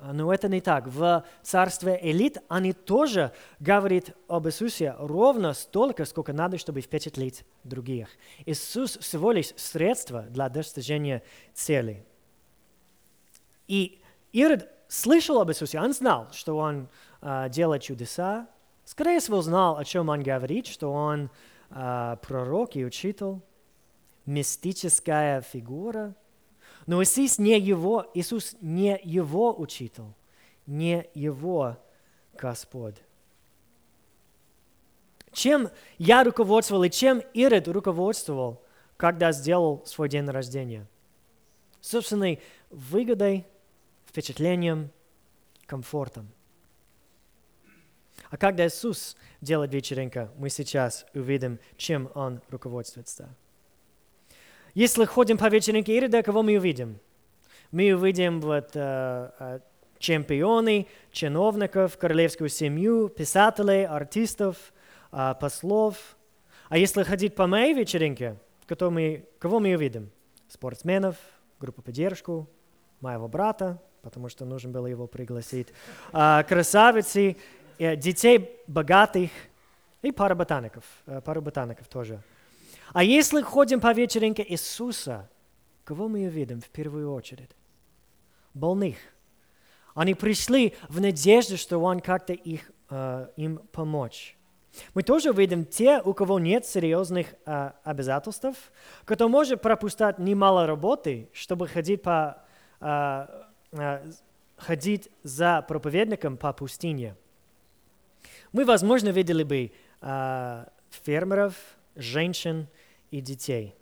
А, 0.00 0.12
но 0.12 0.32
это 0.32 0.48
не 0.48 0.60
так. 0.60 0.86
В 0.86 1.24
царстве 1.42 1.98
элит 2.02 2.38
они 2.48 2.72
тоже 2.72 3.32
говорят 3.58 4.16
об 4.28 4.46
Иисусе 4.46 4.94
ровно 4.98 5.52
столько, 5.52 6.04
сколько 6.04 6.32
надо, 6.32 6.58
чтобы 6.58 6.80
впечатлить 6.80 7.44
других. 7.64 8.08
Иисус 8.46 8.96
всего 8.98 9.32
лишь 9.32 9.52
средство 9.56 10.22
для 10.22 10.48
достижения 10.48 11.22
цели. 11.52 12.04
И 13.68 14.00
Ирод 14.32 14.68
слышал 14.88 15.40
об 15.40 15.50
Иисусе, 15.50 15.78
он 15.78 15.92
знал, 15.92 16.28
что 16.32 16.56
он 16.56 16.88
э, 17.20 17.48
делает 17.50 17.82
чудеса, 17.82 18.48
скорее 18.84 19.20
всего, 19.20 19.42
знал, 19.42 19.76
о 19.76 19.84
чем 19.84 20.08
он 20.08 20.22
говорит, 20.22 20.66
что 20.66 20.90
он 20.90 21.30
э, 21.70 22.16
пророк 22.22 22.74
и 22.74 22.84
учитель, 22.84 23.40
мистическая 24.24 25.42
фигура– 25.42 26.14
но 26.86 27.02
Иисус 27.02 27.38
не 27.38 27.58
его, 27.58 28.10
Иисус 28.14 28.56
не 28.60 29.00
его 29.02 29.58
учитель, 29.58 30.14
не 30.66 31.08
его 31.14 31.76
Господь. 32.34 32.96
Чем 35.32 35.70
я 35.98 36.24
руководствовал 36.24 36.82
и 36.82 36.90
чем 36.90 37.22
Ирод 37.34 37.68
руководствовал, 37.68 38.62
когда 38.96 39.32
сделал 39.32 39.84
свой 39.86 40.08
день 40.08 40.26
рождения? 40.28 40.86
Собственной 41.80 42.40
выгодой, 42.70 43.46
впечатлением, 44.06 44.90
комфортом. 45.66 46.28
А 48.28 48.36
когда 48.36 48.66
Иисус 48.66 49.16
делает 49.40 49.72
вечеринка, 49.72 50.30
мы 50.36 50.50
сейчас 50.50 51.06
увидим, 51.14 51.58
чем 51.76 52.10
Он 52.14 52.40
руководствуется. 52.48 53.34
Если 54.74 55.04
ходим 55.04 55.36
по 55.36 55.48
вечеринке 55.48 55.96
Ирода, 55.96 56.22
кого 56.22 56.42
мы 56.42 56.56
увидим? 56.56 56.98
Мы 57.72 57.92
увидим 57.92 58.40
вот, 58.40 58.70
э, 58.74 59.30
э, 59.38 59.60
чемпионы, 59.98 60.86
чиновников, 61.10 61.98
королевскую 61.98 62.48
семью, 62.48 63.08
писателей, 63.08 63.84
артистов, 63.84 64.72
э, 65.12 65.34
послов. 65.40 65.96
А 66.68 66.78
если 66.78 67.02
ходить 67.02 67.34
по 67.34 67.48
моей 67.48 67.74
вечеринке, 67.74 68.36
кого 68.66 68.90
мы, 68.90 69.24
кого 69.40 69.58
мы 69.58 69.74
увидим? 69.74 70.10
Спортсменов, 70.48 71.16
группу 71.58 71.82
поддержку, 71.82 72.48
моего 73.00 73.26
брата, 73.26 73.82
потому 74.02 74.28
что 74.28 74.44
нужно 74.44 74.70
было 74.70 74.86
его 74.86 75.08
пригласить, 75.08 75.68
э, 76.12 76.44
красавицы, 76.44 77.36
э, 77.78 77.96
детей 77.96 78.56
богатых 78.68 79.30
и 80.02 80.12
пара 80.12 80.36
ботаников, 80.36 80.84
э, 81.06 81.20
пару 81.20 81.42
ботаников 81.42 81.88
тоже– 81.88 82.22
а 82.92 83.04
если 83.04 83.40
ходим 83.42 83.80
по 83.80 83.92
вечеринке 83.92 84.44
Иисуса, 84.48 85.28
кого 85.84 86.08
мы 86.08 86.26
увидим 86.26 86.60
в 86.60 86.68
первую 86.70 87.12
очередь? 87.12 87.50
Больных. 88.54 88.96
Они 89.94 90.14
пришли 90.14 90.74
в 90.88 91.00
надежде, 91.00 91.56
что 91.56 91.78
Он 91.78 92.00
как-то 92.00 92.32
их, 92.32 92.70
э, 92.90 93.28
им 93.36 93.58
помочь. 93.72 94.36
Мы 94.94 95.02
тоже 95.02 95.30
увидим 95.30 95.64
те, 95.64 96.00
у 96.00 96.14
кого 96.14 96.38
нет 96.38 96.64
серьезных 96.64 97.26
э, 97.44 97.72
обязательств, 97.82 98.72
кто 99.04 99.28
может 99.28 99.60
пропускать 99.60 100.18
немало 100.18 100.66
работы, 100.66 101.28
чтобы 101.32 101.66
ходить, 101.68 102.02
по, 102.02 102.42
э, 102.80 103.26
э, 103.72 104.10
ходить 104.56 105.10
за 105.22 105.62
проповедником 105.62 106.36
по 106.36 106.52
пустыне. 106.52 107.16
Мы, 108.52 108.64
возможно, 108.64 109.08
видели 109.08 109.42
бы 109.42 109.72
э, 110.00 110.64
фермеров, 110.90 111.54
женщин, 111.96 112.68
и 113.10 113.20
детей 113.20 113.74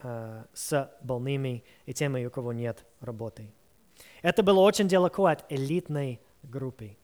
э, 0.00 0.44
с 0.52 0.90
больными 1.02 1.64
и 1.86 1.92
теми, 1.92 2.24
у 2.24 2.30
кого 2.30 2.52
нет 2.52 2.84
работы. 3.00 3.52
Это 4.22 4.42
было 4.42 4.60
очень 4.60 4.88
далеко 4.88 5.26
от 5.26 5.44
элитной 5.50 6.20
группы, 6.42 6.96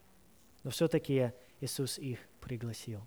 но 0.62 0.70
все-таки 0.70 1.32
Иисус 1.60 1.98
их 1.98 2.18
пригласил. 2.40 3.00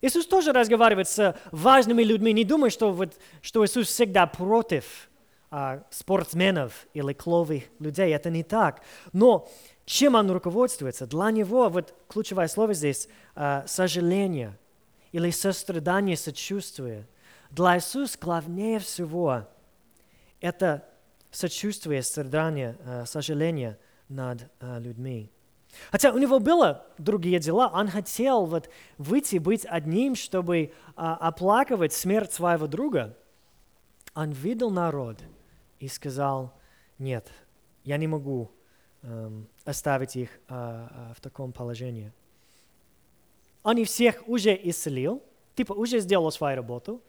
Иисус 0.00 0.26
тоже 0.26 0.52
разговаривает 0.52 1.08
с 1.08 1.36
важными 1.52 2.02
людьми. 2.02 2.32
Не 2.32 2.44
думай, 2.44 2.70
что, 2.70 2.92
вот, 2.92 3.16
что 3.40 3.64
Иисус 3.64 3.86
всегда 3.86 4.26
против 4.26 5.08
а, 5.54 5.84
спортсменов 5.90 6.86
или 6.92 7.12
кловых 7.12 7.64
людей. 7.78 8.12
Это 8.14 8.28
не 8.30 8.42
так. 8.42 8.82
Но 9.12 9.48
чем 9.84 10.16
он 10.16 10.30
руководствуется? 10.30 11.06
Для 11.06 11.30
него 11.30 11.68
вот 11.68 11.94
ключевое 12.08 12.48
слово 12.48 12.74
здесь 12.74 13.08
а, 13.34 13.64
сожаление 13.66 14.58
или 15.12 15.30
сострадание, 15.30 16.16
сочувствие. 16.16 17.06
Для 17.52 17.76
Иисуса 17.76 18.16
главнее 18.18 18.78
всего 18.78 19.46
это 20.40 20.88
сочувствие, 21.30 22.02
страдание, 22.02 22.78
э, 22.80 23.04
сожаление 23.04 23.78
над 24.08 24.50
э, 24.60 24.80
людьми. 24.80 25.30
Хотя 25.90 26.12
у 26.12 26.18
него 26.18 26.38
было 26.38 26.86
другие 26.96 27.38
дела, 27.38 27.70
он 27.74 27.88
хотел 27.88 28.46
вот 28.46 28.70
выйти, 28.96 29.36
быть 29.36 29.66
одним, 29.66 30.14
чтобы 30.14 30.72
а, 30.96 31.16
оплакивать 31.16 31.94
смерть 31.94 32.32
своего 32.32 32.66
друга. 32.66 33.16
Он 34.14 34.32
видел 34.32 34.70
народ 34.70 35.18
и 35.78 35.88
сказал, 35.88 36.52
нет, 36.98 37.30
я 37.84 37.96
не 37.96 38.06
могу 38.06 38.50
эм, 39.02 39.48
оставить 39.64 40.14
их 40.16 40.28
а, 40.46 41.12
в 41.16 41.22
таком 41.22 41.52
положении. 41.52 42.12
Он 43.62 43.78
их 43.78 43.88
всех 43.88 44.28
уже 44.28 44.54
исцелил, 44.54 45.22
типа 45.54 45.72
уже 45.72 46.00
сделал 46.00 46.30
свою 46.30 46.56
работу, 46.56 47.02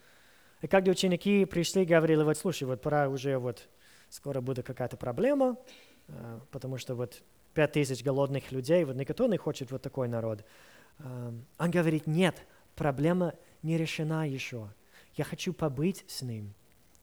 и 0.63 0.67
когда 0.67 0.91
ученики 0.91 1.43
пришли 1.43 1.84
говорили, 1.84 2.24
вот 2.24 2.38
слушай, 2.38 2.63
вот 2.63 2.82
пора 2.82 3.10
уже 3.10 3.38
вот 3.38 3.67
скоро 4.10 4.39
будет 4.39 4.65
какая-то 4.65 4.96
проблема, 4.96 5.58
э, 6.08 6.39
потому 6.51 6.77
что 6.77 6.96
вот 6.96 7.22
пять 7.53 7.74
тысяч 7.74 8.01
голодных 8.01 8.50
людей, 8.53 8.86
вот 8.86 8.96
никто 8.96 9.27
не 9.27 9.36
хочет 9.36 9.72
вот 9.72 9.82
такой 9.82 10.08
народ. 10.08 10.46
Э, 11.00 11.34
он 11.60 11.72
говорит, 11.72 12.08
нет, 12.08 12.48
проблема 12.75 13.34
не 13.62 13.77
решена 13.77 14.25
еще. 14.25 14.74
Я 15.15 15.25
хочу 15.25 15.51
побыть 15.51 16.05
с 16.08 16.22
ним, 16.22 16.53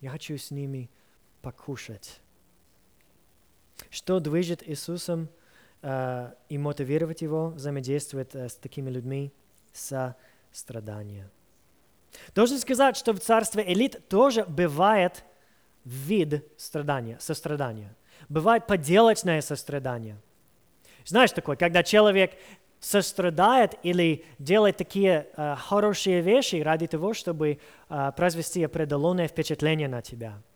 я 0.00 0.08
хочу 0.08 0.38
с 0.38 0.50
ними 0.50 0.90
покушать. 1.42 2.22
Что 3.90 4.20
движет 4.20 4.66
Иисусом 4.66 5.28
э, 5.82 6.32
и 6.48 6.56
мотивировать 6.56 7.20
его 7.20 7.50
взаимодействовать 7.50 8.34
с 8.34 8.54
такими 8.56 8.88
людьми? 8.88 9.34
Сострадание. 9.70 11.30
Должен 12.34 12.58
сказать, 12.58 12.96
что 12.96 13.12
в 13.12 13.20
царстве 13.20 13.64
элит 13.66 14.08
тоже 14.08 14.44
бывает 14.44 15.24
вид 15.84 16.44
страдания, 16.56 17.16
сострадания. 17.20 17.94
Бывает 18.28 18.66
поделочное 18.66 19.40
сострадание. 19.40 20.16
Знаешь 21.04 21.32
такое, 21.32 21.56
когда 21.56 21.82
человек 21.82 22.32
сострадает 22.78 23.74
или 23.82 24.24
делает 24.38 24.76
такие 24.76 25.28
э, 25.36 25.56
хорошие 25.56 26.20
вещи 26.20 26.56
ради 26.56 26.86
того, 26.86 27.14
чтобы 27.14 27.58
э, 27.88 28.12
произвести 28.16 28.62
определенное 28.64 29.28
впечатление 29.28 29.88
на 29.88 30.02
тебя– 30.02 30.42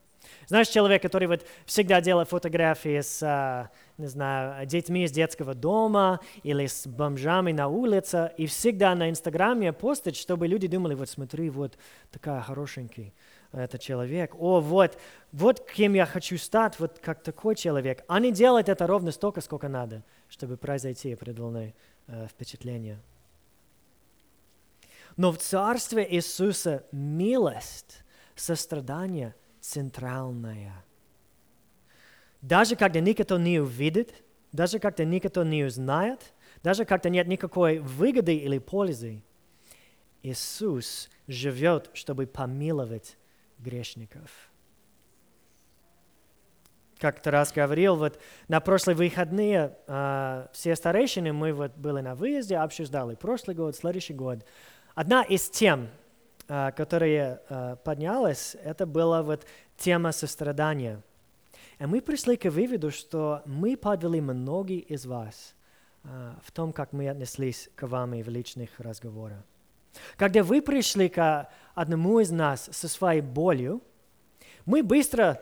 знаешь, 0.46 0.68
человек, 0.68 1.02
который 1.02 1.28
вот 1.28 1.46
всегда 1.66 2.00
делает 2.00 2.28
фотографии 2.28 3.00
с, 3.00 3.22
а, 3.22 3.70
не 3.98 4.06
знаю, 4.06 4.66
детьми 4.66 5.04
из 5.04 5.12
детского 5.12 5.54
дома 5.54 6.20
или 6.42 6.66
с 6.66 6.86
бомжами 6.86 7.52
на 7.52 7.68
улице, 7.68 8.32
и 8.36 8.46
всегда 8.46 8.94
на 8.94 9.10
Инстаграме 9.10 9.72
постит, 9.72 10.16
чтобы 10.16 10.46
люди 10.46 10.66
думали, 10.66 10.94
вот 10.94 11.08
смотри, 11.08 11.50
вот 11.50 11.78
такая 12.10 12.40
хорошенький, 12.40 13.12
этот 13.52 13.80
человек. 13.80 14.34
О, 14.38 14.60
вот, 14.60 14.98
вот 15.32 15.60
кем 15.70 15.94
я 15.94 16.06
хочу 16.06 16.36
стать, 16.38 16.78
вот 16.78 16.98
как 16.98 17.22
такой 17.22 17.54
человек. 17.54 18.04
Не 18.08 18.32
делать 18.32 18.68
это 18.68 18.86
ровно 18.86 19.12
столько, 19.12 19.40
сколько 19.40 19.68
надо, 19.68 20.02
чтобы 20.28 20.56
произойти 20.56 21.12
определенное 21.12 21.74
э, 22.06 22.26
впечатление. 22.28 22.98
Но 25.16 25.30
в 25.30 25.38
Царстве 25.38 26.06
Иисуса 26.10 26.84
милость, 26.90 28.02
сострадание 28.34 29.34
центральная. 29.64 30.84
Даже 32.42 32.76
когда 32.76 33.00
никто 33.00 33.38
не 33.38 33.60
увидит, 33.60 34.22
даже 34.52 34.78
когда 34.78 35.04
никто 35.04 35.42
не 35.42 35.64
узнает, 35.64 36.34
даже 36.62 36.84
когда 36.84 37.08
нет 37.08 37.26
никакой 37.26 37.78
выгоды 37.78 38.36
или 38.36 38.58
пользы, 38.58 39.22
Иисус 40.22 41.10
живет, 41.26 41.90
чтобы 41.94 42.26
помиловать 42.26 43.16
грешников. 43.58 44.30
Как-то 46.98 47.30
раз 47.30 47.52
говорил, 47.52 47.96
вот 47.96 48.20
на 48.48 48.60
прошлые 48.60 48.96
выходные 48.96 49.76
э, 49.86 50.46
все 50.52 50.76
старейшины, 50.76 51.32
мы 51.32 51.52
вот 51.52 51.76
были 51.76 52.00
на 52.00 52.14
выезде, 52.14 52.56
обсуждали 52.56 53.14
прошлый 53.14 53.56
год, 53.56 53.74
следующий 53.74 54.14
год. 54.14 54.44
Одна 54.94 55.22
из 55.22 55.50
тем, 55.50 55.88
э, 56.48 56.72
которая 56.72 57.40
э, 57.48 57.76
поднялась, 57.84 58.56
это 58.62 58.86
была 58.86 59.22
вот 59.22 59.46
тема 59.76 60.12
сострадания. 60.12 61.02
И 61.78 61.86
мы 61.86 62.00
пришли 62.00 62.36
к 62.36 62.50
выводу, 62.50 62.90
что 62.90 63.42
мы 63.46 63.76
подвели 63.76 64.20
многие 64.20 64.80
из 64.80 65.06
вас 65.06 65.54
э, 66.04 66.34
в 66.42 66.52
том, 66.52 66.72
как 66.72 66.92
мы 66.92 67.08
отнеслись 67.08 67.70
к 67.74 67.86
вам 67.86 68.10
в 68.10 68.28
личных 68.28 68.78
разговорах. 68.78 69.42
Когда 70.16 70.42
вы 70.42 70.60
пришли 70.60 71.08
к 71.08 71.48
одному 71.74 72.20
из 72.20 72.30
нас 72.30 72.68
со 72.72 72.88
своей 72.88 73.20
болью, 73.20 73.80
мы 74.66 74.82
быстро 74.82 75.40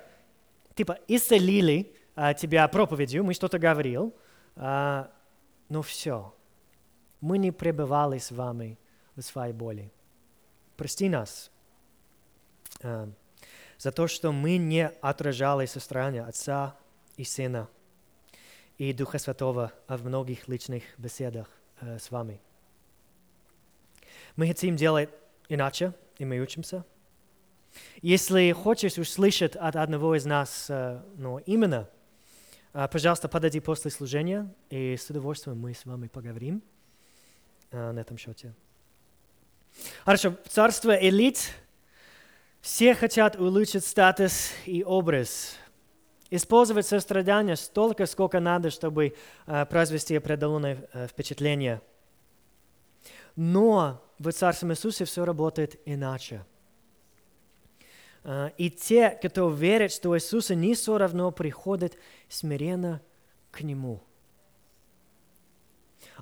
типа 0.74 0.98
исцелили 1.08 1.94
а, 2.14 2.34
тебя 2.34 2.66
проповедью, 2.68 3.24
мы 3.24 3.34
что-то 3.34 3.58
говорил, 3.58 4.14
а, 4.56 5.10
но 5.68 5.82
все, 5.82 6.34
мы 7.20 7.38
не 7.38 7.50
пребывали 7.50 8.18
с 8.18 8.30
вами 8.30 8.78
в 9.16 9.22
своей 9.22 9.52
боли. 9.52 9.90
Прости 10.82 11.08
нас 11.08 11.52
а, 12.82 13.08
за 13.78 13.92
то, 13.92 14.08
что 14.08 14.32
мы 14.32 14.56
не 14.56 14.88
отражали 14.88 15.66
сострадание 15.66 16.24
Отца 16.24 16.76
и 17.16 17.22
Сына 17.22 17.68
и 18.78 18.92
Духа 18.92 19.18
Святого 19.20 19.72
в 19.86 20.04
многих 20.04 20.48
личных 20.48 20.82
беседах 20.98 21.48
а, 21.80 22.00
с 22.00 22.10
вами. 22.10 22.40
Мы 24.34 24.48
хотим 24.48 24.74
делать 24.74 25.08
иначе, 25.48 25.92
и 26.18 26.24
мы 26.24 26.40
учимся. 26.40 26.84
Если 28.00 28.50
хочешь 28.50 28.98
услышать 28.98 29.54
от 29.54 29.76
одного 29.76 30.16
из 30.16 30.24
нас 30.24 30.66
ну, 30.68 31.38
именно, 31.46 31.88
пожалуйста, 32.72 33.28
подойди 33.28 33.60
после 33.60 33.92
служения, 33.92 34.52
и 34.68 34.96
с 34.96 35.08
удовольствием 35.08 35.60
мы 35.60 35.74
с 35.74 35.86
вами 35.86 36.08
поговорим 36.08 36.60
на 37.70 38.00
этом 38.00 38.18
счете. 38.18 38.52
Хорошо, 40.04 40.36
царство 40.48 40.92
элит. 40.92 41.52
Все 42.60 42.94
хотят 42.94 43.36
улучшить 43.36 43.84
статус 43.84 44.50
и 44.66 44.84
образ. 44.84 45.56
Использовать 46.30 46.86
сострадание 46.86 47.56
столько, 47.56 48.06
сколько 48.06 48.40
надо, 48.40 48.70
чтобы 48.70 49.16
произвести 49.68 50.16
определенное 50.16 50.88
впечатление. 51.08 51.82
Но 53.36 54.02
в 54.18 54.30
Царстве 54.30 54.70
Иисусе 54.70 55.04
все 55.04 55.24
работает 55.24 55.80
иначе. 55.84 56.44
И 58.56 58.70
те, 58.70 59.10
кто 59.10 59.50
верит, 59.50 59.90
что 59.90 60.16
Иисус 60.16 60.50
не 60.50 60.74
все 60.74 60.96
равно 60.96 61.32
приходит 61.32 61.98
смиренно 62.28 63.02
к 63.50 63.62
Нему. 63.62 64.00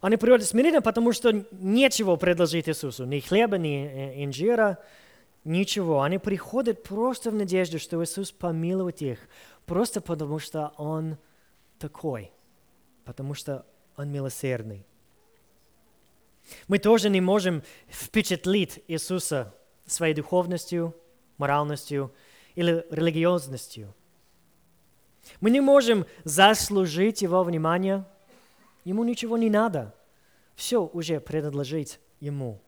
Они 0.00 0.16
приходят 0.16 0.46
смиренно, 0.46 0.80
потому 0.80 1.12
что 1.12 1.44
нечего 1.52 2.16
предложить 2.16 2.68
Иисусу. 2.68 3.04
Ни 3.04 3.20
хлеба, 3.20 3.58
ни 3.58 4.24
инжира, 4.24 4.78
ничего. 5.44 6.02
Они 6.02 6.18
приходят 6.18 6.82
просто 6.82 7.30
в 7.30 7.34
надежде, 7.34 7.78
что 7.78 8.02
Иисус 8.02 8.32
помилует 8.32 9.02
их. 9.02 9.18
Просто 9.66 10.00
потому 10.00 10.38
что 10.38 10.72
Он 10.76 11.16
такой. 11.78 12.32
Потому 13.04 13.34
что 13.34 13.66
Он 13.96 14.10
милосердный. 14.10 14.86
Мы 16.68 16.78
тоже 16.78 17.10
не 17.10 17.20
можем 17.20 17.62
впечатлить 17.88 18.82
Иисуса 18.88 19.54
своей 19.86 20.14
духовностью, 20.14 20.94
моральностью 21.36 22.12
или 22.54 22.86
религиозностью. 22.90 23.94
Мы 25.40 25.50
не 25.50 25.60
можем 25.60 26.06
заслужить 26.24 27.22
Его 27.22 27.44
внимание. 27.44 28.04
Ему 28.84 29.04
ничего 29.04 29.36
не 29.36 29.50
надо. 29.50 29.94
Все 30.54 30.84
уже 30.84 31.20
предложить 31.20 32.00
Ему. 32.20 32.60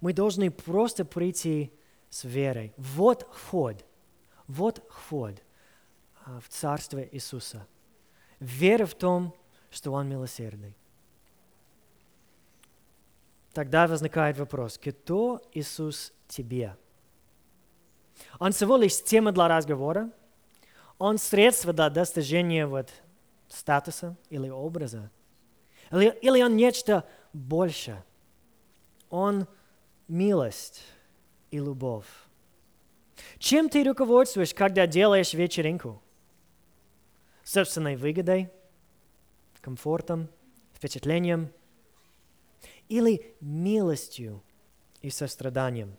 Мы 0.00 0.12
должны 0.12 0.50
просто 0.50 1.04
прийти 1.04 1.72
с 2.10 2.24
верой. 2.24 2.74
Вот 2.76 3.28
вход. 3.32 3.84
Вот 4.46 4.84
вход 4.90 5.42
а, 6.24 6.40
в 6.40 6.48
Царство 6.48 7.02
Иисуса. 7.02 7.66
Вера 8.38 8.86
в 8.86 8.94
том, 8.94 9.34
что 9.70 9.92
Он 9.92 10.08
милосердный. 10.08 10.76
Тогда 13.52 13.86
возникает 13.86 14.38
вопрос, 14.38 14.78
кто 14.78 15.42
Иисус 15.52 16.12
тебе? 16.26 16.76
Он 18.38 18.52
всего 18.52 18.76
лишь 18.76 19.02
тема 19.02 19.32
для 19.32 19.48
разговора, 19.48 20.10
он 20.98 21.18
средство 21.18 21.72
для 21.72 21.90
достижения 21.90 22.66
вот 22.66 22.88
статуса 23.52 24.16
или 24.30 24.48
образа, 24.48 25.10
или, 25.90 26.16
или 26.22 26.42
он 26.42 26.56
нечто 26.56 27.06
больше. 27.32 28.02
Он 29.10 29.46
милость 30.08 30.82
и 31.50 31.58
любовь. 31.58 32.06
Чем 33.38 33.68
ты 33.68 33.84
руководствуешь, 33.84 34.54
когда 34.54 34.86
делаешь 34.86 35.34
вечеринку? 35.34 36.02
Собственной 37.44 37.96
выгодой, 37.96 38.50
комфортом, 39.60 40.28
впечатлением– 40.74 41.50
или 42.92 43.34
милостью 43.40 44.42
и 45.00 45.08
состраданием. 45.08 45.96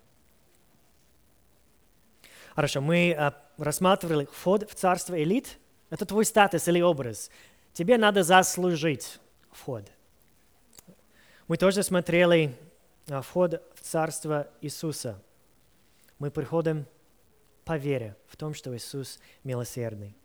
Хорошо, 2.54 2.82
мы 2.82 3.14
а, 3.18 3.34
рассматривали 3.58 4.26
вход 4.32 4.70
в 4.70 4.76
царство 4.76 5.22
элит. 5.22 5.58
Это 5.94 6.08
твой 6.08 6.26
статус 6.26 6.68
или 6.68 6.82
образ. 6.82 7.30
Тебе 7.72 8.00
надо 8.00 8.24
заслужить 8.24 9.20
вход. 9.52 9.84
Мы 11.48 11.56
тоже 11.56 11.84
смотрели 11.84 12.58
а, 13.08 13.22
вход 13.22 13.62
в 13.76 13.82
царство 13.82 14.48
Иисуса. 14.62 15.22
Мы 16.18 16.32
приходим 16.32 16.88
по 17.64 17.78
вере 17.78 18.16
в 18.26 18.38
том, 18.38 18.56
что 18.56 18.76
Иисус 18.76 19.20
милосердный. 19.44 20.18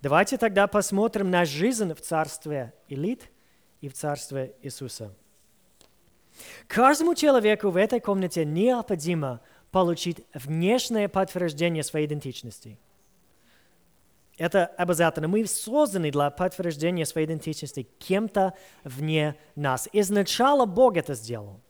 Давайте 0.00 0.38
тогда 0.38 0.66
посмотрим 0.66 1.30
на 1.30 1.44
жизнь 1.44 1.94
в 1.94 2.00
царстве 2.00 2.74
элит 2.88 3.30
и 3.80 3.88
в 3.88 3.92
царстве 3.92 4.56
Иисуса. 4.60 5.14
Каждому 6.66 7.14
человеку 7.14 7.70
в 7.70 7.76
этой 7.76 8.00
комнате 8.00 8.44
необходимо 8.44 9.40
получить 9.70 10.26
внешнее 10.34 11.08
подтверждение 11.08 11.84
своей 11.84 12.08
идентичности. 12.08 12.76
Это 14.38 14.66
обязательно. 14.66 15.28
Мы 15.28 15.46
созданы 15.46 16.10
для 16.10 16.30
подтверждения 16.30 17.04
своей 17.04 17.26
идентичности 17.26 17.88
кем-то 17.98 18.54
вне 18.82 19.36
нас. 19.54 19.88
Изначально 19.92 20.66
Бог 20.66 20.96
это 20.96 21.14
сделал. 21.14 21.60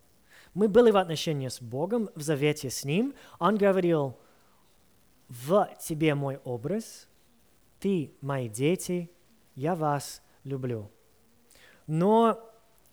Мы 0.55 0.69
были 0.69 0.91
в 0.91 0.97
отношении 0.97 1.49
с 1.49 1.61
Богом, 1.61 2.11
в 2.15 2.23
завете 2.23 2.71
с 2.71 2.85
Ним. 2.85 3.15
Он 3.39 3.57
говорил, 3.57 4.17
в 5.29 5.69
тебе 5.81 6.15
мой 6.15 6.39
образ, 6.45 7.09
ты 7.81 8.13
мои 8.21 8.49
дети, 8.49 9.11
я 9.55 9.75
вас 9.75 10.23
люблю. 10.45 10.91
Но 11.87 12.39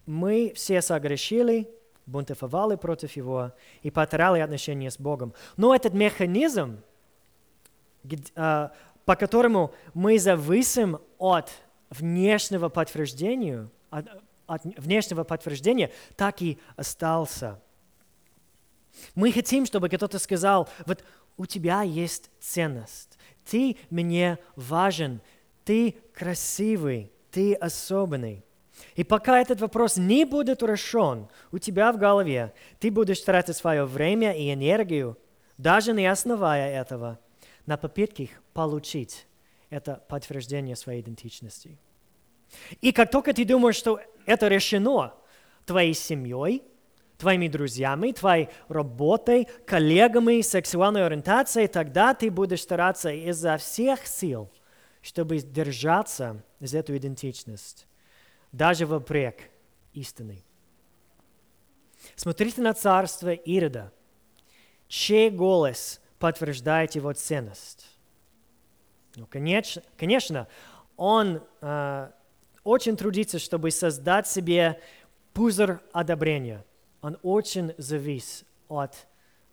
мы 0.06 0.54
все 0.56 0.82
согрешили, 0.82 1.70
бунтовали 2.06 2.76
против 2.76 3.16
Его 3.16 3.52
и 3.82 3.92
потеряли 3.92 4.40
отношения 4.40 4.90
с 4.90 5.00
Богом. 5.00 5.34
Но 5.58 5.76
этот 5.76 5.94
механизм, 5.94 6.82
а, 8.36 8.72
по 9.10 9.16
которому 9.16 9.74
мы 9.96 10.20
зависим 10.20 11.00
от 11.18 11.50
внешнего 11.90 12.70
подтверждения, 12.70 13.68
от, 13.90 14.06
от 14.46 14.64
внешнего 14.64 15.24
подтверждения, 15.24 15.90
так 16.16 16.44
и 16.44 16.60
остался. 16.76 17.60
Мы 19.16 19.32
хотим, 19.32 19.66
чтобы 19.66 19.90
кто-то 19.90 20.20
сказал, 20.20 20.70
вот 20.86 21.04
у 21.38 21.48
тебя 21.48 21.82
есть 21.82 22.30
ценность, 22.40 23.18
ты 23.50 23.78
мне 23.90 24.38
важен, 24.56 25.22
ты 25.66 25.96
красивый, 26.14 27.12
ты 27.32 27.56
особенный. 27.56 28.46
И 28.94 29.04
пока 29.04 29.42
этот 29.42 29.60
вопрос 29.60 29.98
не 29.98 30.24
будет 30.24 30.62
решен 30.62 31.30
у 31.52 31.58
тебя 31.58 31.92
в 31.92 31.98
голове, 31.98 32.54
ты 32.80 32.92
будешь 32.92 33.22
тратить 33.22 33.58
свое 33.58 33.86
время 33.86 34.34
и 34.34 34.54
энергию 34.54 35.18
даже 35.58 35.94
не 35.94 36.06
основая 36.06 36.80
этого 36.80 37.18
на 37.66 37.76
попытках 37.76 38.30
получить 38.60 39.26
это 39.70 40.04
подтверждение 40.10 40.76
своей 40.76 41.00
идентичности. 41.00 41.78
И 42.82 42.92
как 42.92 43.10
только 43.10 43.32
ты 43.32 43.46
думаешь, 43.46 43.78
что 43.78 44.02
это 44.26 44.50
решено 44.50 45.14
твоей 45.66 45.94
семьей, 45.94 46.64
твоими 47.18 47.48
друзьями, 47.48 48.12
твоей 48.12 48.50
работой, 48.68 49.48
коллегами, 49.66 50.42
сексуальной 50.42 51.06
ориентацией, 51.06 51.70
тогда 51.70 52.14
ты 52.14 52.30
будешь 52.30 52.62
стараться 52.62 53.10
изо 53.14 53.56
всех 53.56 54.06
сил, 54.06 54.52
чтобы 55.02 55.38
держаться 55.38 56.44
за 56.60 56.80
эту 56.80 56.98
идентичность, 56.98 57.88
даже 58.52 58.86
вопреки 58.86 59.46
истины. 59.94 60.44
Смотрите 62.18 62.62
на 62.62 62.74
царство 62.74 63.32
Ирода, 63.32 63.94
чей 64.90 65.30
голос 65.30 66.02
подтверждает 66.20 66.96
его 66.96 67.14
ценность. 67.14 67.99
Ну, 69.20 69.28
конечно, 69.30 69.84
конечно 69.98 70.48
он 71.00 71.42
э, 71.62 72.10
очень 72.66 72.98
трудится, 72.98 73.40
чтобы 73.40 73.72
создать 73.72 74.28
себе 74.28 74.82
пузырь 75.34 75.78
одобрения. 75.94 76.66
Он 77.02 77.18
очень 77.24 77.74
завис 77.78 78.44
от 78.68 79.08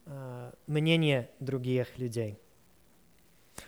э, 0.06 0.50
мнения 0.66 1.30
других 1.38 1.96
людей. 1.98 2.36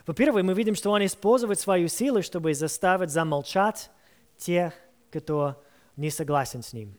Во-первых, 0.07 0.43
мы 0.43 0.55
видим, 0.55 0.75
что 0.75 0.91
он 0.91 1.05
использует 1.05 1.61
свою 1.61 1.87
силу, 1.87 2.21
чтобы 2.21 2.53
заставить 2.53 3.11
замолчать 3.11 3.93
тех, 4.37 4.75
кто 5.13 5.63
не 5.97 6.11
согласен 6.11 6.65
с 6.65 6.73
ним. 6.73 6.97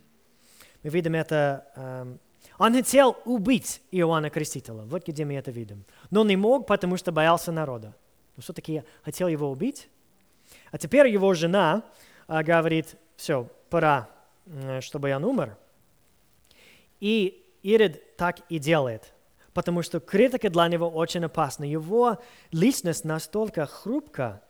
Мы 0.82 0.92
видим 0.92 1.16
это... 1.16 1.68
Э, 1.76 2.16
он 2.58 2.74
хотел 2.74 3.18
убить 3.26 3.82
Иоанна 3.92 4.30
Крестителя. 4.30 4.84
Вот 4.86 5.06
где 5.06 5.26
мы 5.26 5.36
это 5.36 5.52
видим. 5.52 5.84
Но 6.10 6.24
не 6.24 6.38
мог, 6.38 6.68
потому 6.68 6.96
что 6.96 7.12
боялся 7.12 7.52
народа. 7.52 7.94
Но 8.40 8.42
все-таки 8.42 8.84
хотел 9.04 9.28
его 9.28 9.52
убить. 9.52 9.90
А 10.72 10.78
теперь 10.78 11.10
его 11.10 11.34
жена 11.34 11.84
а, 12.26 12.42
говорит, 12.42 12.96
все, 13.18 13.50
пора, 13.70 14.10
чтобы 14.80 15.14
он 15.14 15.26
умер. 15.26 15.58
И 17.02 17.46
Ирод 17.64 18.16
так 18.16 18.40
и 18.48 18.58
делает, 18.58 19.14
потому 19.54 19.82
что 19.82 20.00
критика 20.00 20.50
для 20.50 20.70
него 20.70 20.88
очень 20.90 21.26
опасна. 21.26 21.66
Его 21.66 22.18
личность 22.54 23.04
настолько 23.04 23.66
хрупка, 23.66 24.42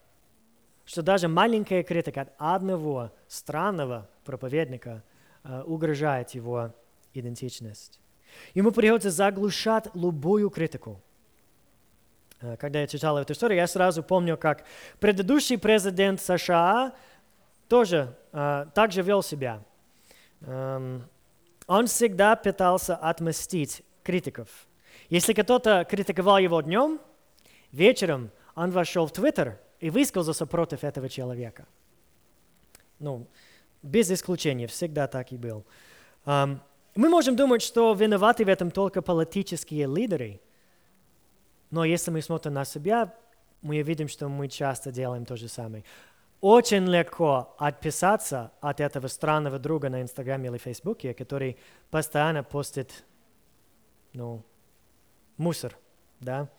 что 0.86 1.02
даже 1.02 1.28
маленькая 1.28 1.82
критика 1.82 2.22
от 2.22 2.34
одного 2.38 3.12
странного 3.28 4.08
проповедника 4.24 5.04
uh, 5.44 5.64
угрожает 5.64 6.30
его 6.36 6.76
идентичность. 7.16 8.00
Ему 8.54 8.72
приходится 8.72 9.10
заглушать 9.10 9.88
любую 9.96 10.52
критику. 10.52 11.02
Uh, 12.42 12.56
когда 12.58 12.82
я 12.82 12.88
читал 12.88 13.18
эту 13.18 13.34
историю, 13.34 13.58
я 13.58 13.68
сразу 13.68 14.02
помню, 14.02 14.38
как 14.38 14.64
предыдущий 15.00 15.58
президент 15.58 16.22
США 16.22 16.94
тоже 17.68 18.16
uh, 18.32 18.70
так 18.74 18.92
же 18.92 19.02
вел 19.02 19.22
себя. 19.22 19.62
Um, 20.42 21.02
он 21.68 21.88
всегда 21.88 22.36
пытался 22.36 22.96
отмстить 22.96 23.84
критиков. 24.04 24.48
Если 25.10 25.34
кто-то 25.34 25.86
критиковал 25.90 26.38
его 26.38 26.62
днем, 26.62 27.00
вечером 27.72 28.32
он 28.56 28.72
вошел 28.72 29.06
в 29.06 29.12
Твиттер 29.12 29.60
и 29.80 29.90
высказался 29.90 30.46
против 30.46 30.84
этого 30.84 31.10
человека. 31.10 31.68
Ну, 33.00 33.28
без 33.84 34.10
исключения, 34.12 34.68
всегда 34.68 35.08
так 35.08 35.32
и 35.32 35.38
был. 35.38 35.66
Um, 36.26 36.60
мы 36.96 37.10
можем 37.10 37.36
думать, 37.36 37.62
что 37.62 37.94
виноваты 37.94 38.46
в 38.46 38.50
этом 38.50 38.72
только 38.72 39.02
политические 39.02 39.88
лидеры, 39.88 40.40
но 41.72 41.86
если 41.86 42.12
мы 42.12 42.22
смотрим 42.22 42.54
на 42.54 42.66
себя, 42.66 43.14
мы 43.62 43.82
видим, 43.82 44.08
что 44.08 44.30
мы 44.30 44.48
часто 44.48 44.92
делаем 44.92 45.26
то 45.26 45.36
же 45.36 45.48
самое. 45.48 45.84
Очень 46.42 46.86
легко 46.86 47.56
отписаться 47.58 48.52
от 48.62 48.80
этого 48.80 49.08
странного 49.08 49.60
друга 49.60 49.90
на 49.90 50.02
Инстаграме 50.02 50.50
или 50.50 50.58
Фейсбуке, 50.58 51.14
который 51.14 51.58
постоянно 51.90 52.44
постит 52.44 53.04
ну, 54.14 54.44
мусор, 55.38 55.78
да? 56.20 56.50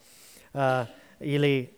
Uh, 0.53 0.87
или 1.21 1.77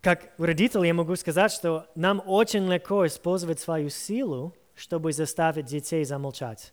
как 0.00 0.32
родитель 0.38 0.86
я 0.86 0.94
могу 0.94 1.16
сказать, 1.16 1.50
что 1.50 1.86
нам 1.94 2.22
очень 2.26 2.66
легко 2.70 3.06
использовать 3.06 3.58
свою 3.58 3.88
силу, 3.88 4.54
чтобы 4.74 5.12
заставить 5.12 5.66
детей 5.66 6.04
замолчать. 6.04 6.72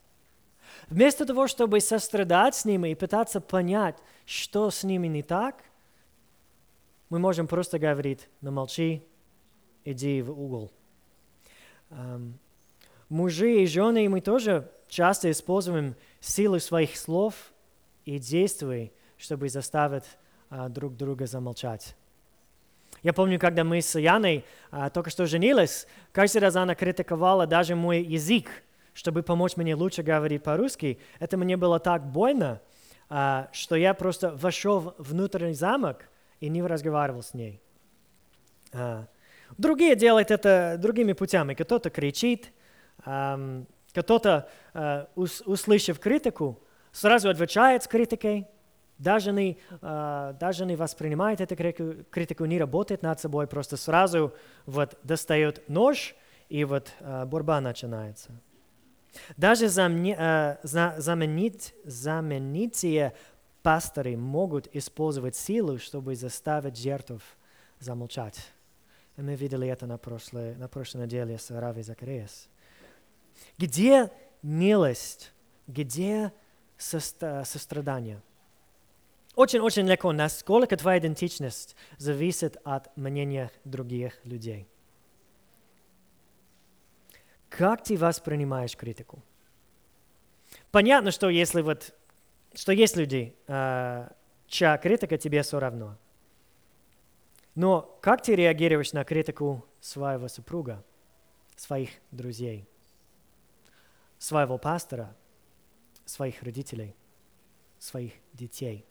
Вместо 0.89 1.25
того, 1.25 1.47
чтобы 1.47 1.79
сострадать 1.79 2.55
с 2.55 2.65
ними 2.65 2.89
и 2.89 2.95
пытаться 2.95 3.39
понять, 3.39 3.97
что 4.25 4.69
с 4.69 4.83
ними 4.83 5.07
не 5.07 5.23
так, 5.23 5.63
мы 7.09 7.19
можем 7.19 7.47
просто 7.47 7.77
говорить, 7.77 8.29
ну 8.41 8.51
молчи, 8.51 9.03
иди 9.83 10.21
в 10.21 10.31
угол. 10.31 10.71
Um, 11.89 12.33
мужи 13.09 13.63
и 13.63 13.67
жены, 13.67 14.07
мы 14.07 14.21
тоже 14.21 14.71
часто 14.87 15.29
используем 15.29 15.95
силу 16.21 16.59
своих 16.59 16.95
слов 16.95 17.35
и 18.05 18.17
действий, 18.17 18.93
чтобы 19.17 19.49
заставить 19.49 20.05
uh, 20.49 20.69
друг 20.69 20.95
друга 20.95 21.27
замолчать. 21.27 21.95
Я 23.03 23.11
помню, 23.11 23.39
когда 23.39 23.63
мы 23.65 23.81
с 23.81 23.99
Яной 23.99 24.45
uh, 24.71 24.89
только 24.89 25.09
что 25.09 25.25
женились, 25.25 25.87
каждый 26.13 26.37
раз 26.37 26.55
она 26.55 26.75
критиковала 26.75 27.45
даже 27.45 27.75
мой 27.75 28.01
язык, 28.01 28.63
чтобы 28.93 29.23
помочь 29.23 29.57
мне 29.57 29.75
лучше 29.75 30.03
говорить 30.03 30.43
по-русски. 30.43 30.99
Это 31.19 31.37
мне 31.37 31.57
было 31.57 31.79
так 31.79 32.05
больно, 32.05 32.61
uh, 33.09 33.47
что 33.51 33.75
я 33.75 33.93
просто 33.93 34.31
вошел 34.31 34.79
в 34.79 34.95
внутренний 34.97 35.53
замок 35.53 36.09
и 36.39 36.49
не 36.49 36.63
разговаривал 36.63 37.21
с 37.21 37.33
ней. 37.33 37.61
Uh, 38.71 39.05
Другие 39.57 39.95
делают 39.95 40.31
это 40.31 40.77
другими 40.79 41.13
путями. 41.13 41.53
Кто-то 41.53 41.89
кричит, 41.89 42.51
кто-то, 42.99 44.49
э, 44.73 45.05
услышав 45.15 45.99
критику, 45.99 46.63
сразу 46.91 47.29
отвечает 47.29 47.83
с 47.83 47.87
критикой, 47.87 48.47
даже 48.97 49.31
не, 49.31 49.57
даже 49.81 50.65
не 50.65 50.75
воспринимает 50.75 51.41
эту 51.41 51.55
критику, 51.55 52.45
не 52.45 52.59
работает 52.59 53.01
над 53.01 53.19
собой, 53.19 53.47
просто 53.47 53.75
сразу 53.75 54.33
вот 54.65 54.97
достает 55.03 55.67
нож, 55.67 56.15
и 56.49 56.63
вот 56.63 56.93
борьба 57.25 57.61
начинается. 57.61 58.31
Даже 59.37 59.67
заменить, 59.69 60.63
знаменитые 61.83 63.13
пасторы 63.61 64.17
могут 64.17 64.67
использовать 64.75 65.35
силу, 65.35 65.77
чтобы 65.77 66.15
заставить 66.15 66.77
жертв 66.77 67.21
замолчать. 67.79 68.51
И 69.17 69.21
мы 69.21 69.35
видели 69.35 69.67
это 69.67 69.85
на 69.85 69.97
прошлой, 69.97 70.55
на 70.55 70.67
прошлой 70.67 71.05
неделе 71.05 71.37
с 71.37 71.51
Рави 71.51 71.83
Закариас. 71.83 72.47
Где 73.57 74.09
милость? 74.41 75.33
Где 75.67 76.31
сострадание? 76.77 78.21
Очень-очень 79.35 79.87
легко, 79.87 80.11
насколько 80.11 80.75
твоя 80.75 80.99
идентичность 80.99 81.75
зависит 81.97 82.57
от 82.63 82.95
мнения 82.97 83.51
других 83.63 84.19
людей. 84.25 84.67
Как 87.51 87.83
ты 87.83 87.97
воспринимаешь 87.97 88.75
критику? 88.75 89.21
Понятно, 90.71 91.11
что 91.11 91.29
если 91.29 91.61
вот, 91.61 91.93
что 92.55 92.71
есть 92.71 92.97
люди, 92.97 93.35
э, 93.47 94.09
чья 94.47 94.77
критика 94.77 95.17
тебе 95.17 95.43
все 95.43 95.59
равно– 95.59 95.97
но 97.55 97.97
как 98.01 98.21
ты 98.21 98.35
реагируешь 98.35 98.93
на 98.93 99.03
критику 99.03 99.65
своего 99.81 100.27
супруга, 100.27 100.83
своих 101.55 101.89
друзей, 102.11 102.67
своего 104.17 104.57
пастора, 104.57 105.15
своих 106.05 106.41
родителей, 106.43 106.95
своих 107.77 108.13
детей? 108.33 108.85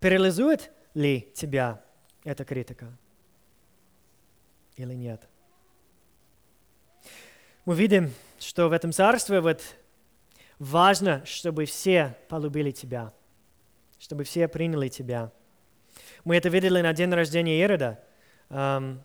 Парализует 0.00 0.70
ли 0.94 1.30
тебя 1.34 1.82
эта 2.24 2.44
критика 2.44 2.86
или 4.76 4.94
нет? 4.94 5.28
Мы 7.64 7.74
видим, 7.74 8.12
что 8.38 8.68
в 8.68 8.72
этом 8.72 8.92
царстве 8.92 9.40
вот 9.40 9.62
важно, 10.58 11.24
чтобы 11.24 11.64
все 11.64 12.16
полюбили 12.28 12.70
тебя, 12.70 13.12
чтобы 13.98 14.24
все 14.24 14.48
приняли 14.48 14.88
тебя– 14.88 15.32
мы 16.24 16.36
это 16.36 16.48
видели 16.48 16.80
на 16.80 16.92
день 16.92 17.10
рождения 17.12 17.60
Ирода. 17.60 18.00
Um, 18.48 19.00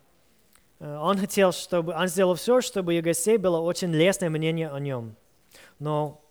он 0.78 1.18
хотел, 1.18 1.52
чтобы, 1.52 1.92
он 1.92 2.06
сделал 2.06 2.34
все, 2.34 2.60
чтобы 2.60 2.96
у 2.96 3.02
гостей 3.02 3.36
было 3.36 3.58
очень 3.58 3.92
лестное 3.92 4.30
мнение 4.30 4.70
о 4.70 4.78
нем. 4.78 5.16
Но 5.78 6.24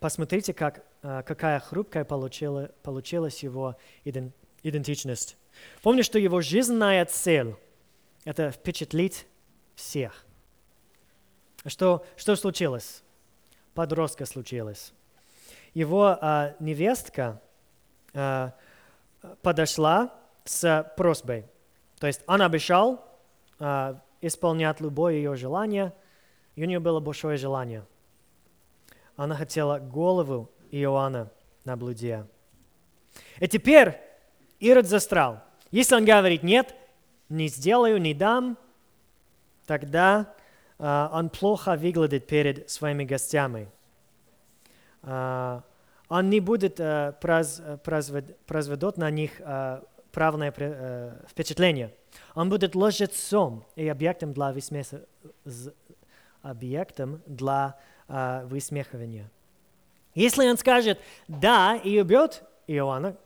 посмотрите, 0.00 0.52
как, 0.52 0.84
uh, 1.02 1.22
какая 1.22 1.60
хрупкая 1.60 2.04
получила, 2.04 2.72
получилась 2.82 3.42
его 3.42 3.76
идентичность. 4.04 5.36
Помню, 5.82 6.02
что 6.02 6.18
его 6.18 6.40
жизненная 6.40 7.04
цель– 7.04 7.54
это 8.24 8.50
впечатлить 8.50 9.26
всех. 9.76 10.25
Что, 11.66 12.04
что 12.16 12.36
случилось? 12.36 13.02
Подростка 13.74 14.26
случилось. 14.26 14.92
Его 15.74 16.18
uh, 16.20 16.54
невестка 16.58 17.40
э, 18.14 18.50
подошла 19.42 20.14
с 20.44 20.92
просьбой. 20.96 21.44
То 21.98 22.06
есть 22.06 22.22
он 22.26 22.40
обещал 22.40 23.04
э, 23.58 23.94
исполнять 24.20 24.80
любое 24.80 25.14
ее 25.14 25.36
желание, 25.36 25.92
и 26.54 26.62
у 26.62 26.66
нее 26.66 26.80
было 26.80 27.00
большое 27.00 27.36
желание. 27.36 27.84
Она 29.16 29.34
хотела 29.34 29.78
голову 29.78 30.50
Иоанна 30.70 31.30
на 31.64 31.76
блуде. 31.76 32.26
И 33.38 33.48
теперь 33.48 33.98
Ирод 34.60 34.86
застрял. 34.86 35.42
Если 35.70 35.94
он 35.94 36.04
говорит 36.04 36.42
«нет», 36.42 36.74
«не 37.28 37.48
сделаю», 37.48 37.98
«не 38.00 38.14
дам», 38.14 38.56
тогда 39.66 40.32
он 40.78 41.30
плохо 41.30 41.76
выглядит 41.76 42.26
перед 42.26 42.68
своими 42.70 43.04
гостями. 43.04 43.68
Uh, 45.02 45.62
он 46.08 46.30
не 46.30 46.40
будет 46.40 46.80
uh, 46.80 47.12
произ, 47.20 47.60
произвед, 47.84 48.36
произведет 48.40 48.96
на 48.96 49.08
них 49.10 49.36
правильное 50.10 50.50
uh, 50.50 51.28
впечатление. 51.28 51.94
Он 52.34 52.48
будет 52.48 52.74
лжецом 52.74 53.64
и 53.76 53.86
объектом 53.88 54.32
для, 54.32 54.52
высмех... 54.52 54.86
объектом 56.42 57.22
для 57.26 57.78
высмеивания. 58.08 59.30
Если 60.14 60.48
он 60.48 60.56
скажет 60.56 60.98
«да» 61.28 61.76
и 61.76 62.00
убьет 62.00 62.42
Иоанна, 62.66 63.16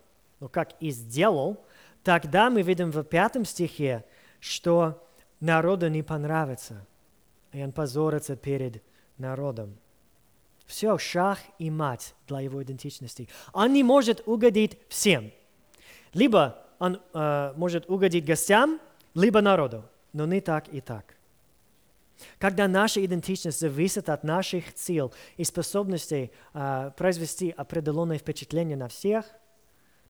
ну 0.41 0.49
как 0.49 0.71
и 0.81 0.91
сделал, 0.91 1.65
тогда 2.03 2.51
мы 2.51 2.63
видим 2.63 2.91
в 2.91 3.03
пятом 3.05 3.45
стихе, 3.45 4.05
что 4.41 5.07
народу 5.39 5.89
не 5.89 6.03
понравится, 6.03 6.87
и 7.53 7.63
он 7.63 7.73
позорится 7.73 8.37
перед 8.37 8.83
народом. 9.19 9.77
Все, 10.67 10.97
шах 10.99 11.39
и 11.59 11.71
мать 11.71 12.15
для 12.29 12.41
его 12.41 12.63
идентичности. 12.63 13.29
Он 13.53 13.73
не 13.73 13.83
может 13.83 14.23
угодить 14.27 14.79
всем. 14.89 15.33
Либо 16.13 16.65
он 16.79 17.01
э, 17.13 17.53
может 17.57 17.91
угодить 17.91 18.25
гостям, 18.25 18.81
либо 19.15 19.41
народу, 19.41 19.85
но 20.13 20.27
не 20.27 20.41
так 20.41 20.69
и 20.69 20.81
так. 20.81 21.17
Когда 22.39 22.69
наша 22.69 23.05
идентичность 23.05 23.61
зависит 23.61 24.09
от 24.09 24.25
наших 24.25 24.65
сил 24.77 25.13
и 25.37 25.45
способностей 25.45 26.31
э, 26.55 26.91
произвести 26.97 27.51
определенное 27.51 28.19
впечатление 28.19 28.77
на 28.77 28.89
всех, 28.89 29.27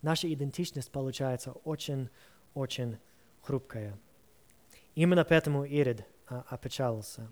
наша 0.02 0.32
идентичность 0.32 0.90
получается 0.90 1.52
очень-очень 1.64 2.98
хрупкая. 3.42 3.98
Именно 4.94 5.24
поэтому 5.24 5.64
Ирод 5.64 6.00
э, 6.00 6.04
опечалился. 6.48 7.30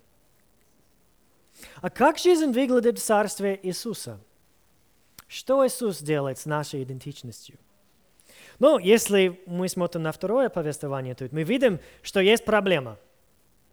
А 1.76 1.90
как 1.90 2.18
жизнь 2.18 2.52
выглядит 2.52 2.98
в 2.98 3.02
Царстве 3.02 3.58
Иисуса? 3.62 4.20
Что 5.26 5.66
Иисус 5.66 6.00
делает 6.00 6.38
с 6.38 6.46
нашей 6.46 6.82
идентичностью? 6.82 7.58
Ну, 8.58 8.78
если 8.78 9.40
мы 9.46 9.68
смотрим 9.68 10.02
на 10.02 10.12
второе 10.12 10.48
повествование 10.48 11.14
тут, 11.14 11.32
мы 11.32 11.42
видим, 11.42 11.80
что 12.02 12.20
есть 12.20 12.44
проблема. 12.44 12.98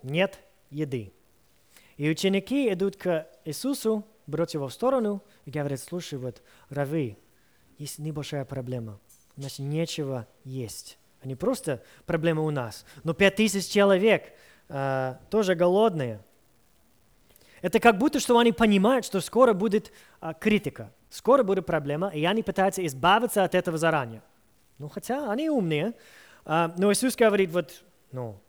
Нет 0.04 0.40
еды. 0.70 1.12
И 1.98 2.10
ученики 2.10 2.72
идут 2.72 2.98
к 2.98 3.28
Иисусу, 3.46 4.06
берут 4.28 4.52
его 4.52 4.68
в 4.68 4.74
сторону 4.74 5.24
и 5.46 5.52
говорят, 5.52 5.80
слушай, 5.80 6.20
вот, 6.20 6.42
Рави, 6.70 7.18
есть 7.78 8.00
небольшая 8.00 8.46
проблема. 8.46 9.00
У 9.38 9.42
нас 9.42 9.60
нечего 9.60 10.28
есть. 10.44 10.98
А 11.22 11.28
не 11.28 11.36
просто 11.36 11.82
проблема 12.06 12.44
у 12.44 12.52
нас, 12.52 12.86
но 13.04 13.14
пять 13.14 13.38
тысяч 13.38 13.68
человек 13.68 14.34
э, 14.70 15.16
тоже 15.30 15.56
голодные. 15.56 16.20
Это 17.62 17.80
как 17.80 17.98
будто, 17.98 18.20
что 18.20 18.38
они 18.38 18.52
понимают, 18.52 19.06
что 19.06 19.20
скоро 19.22 19.54
будет 19.54 19.92
э, 20.22 20.34
критика, 20.40 20.92
скоро 21.10 21.44
будет 21.44 21.66
проблема, 21.66 22.10
и 22.10 22.24
они 22.26 22.44
пытаются 22.44 22.86
избавиться 22.86 23.44
от 23.44 23.56
этого 23.56 23.78
заранее. 23.78 24.22
Ну, 24.78 24.90
хотя 24.90 25.32
они 25.32 25.50
умные. 25.50 25.94
Э, 26.46 26.70
но 26.78 26.92
Иисус 26.92 27.16
говорит, 27.16 27.52
вот, 27.52 27.84
ну, 28.12 28.40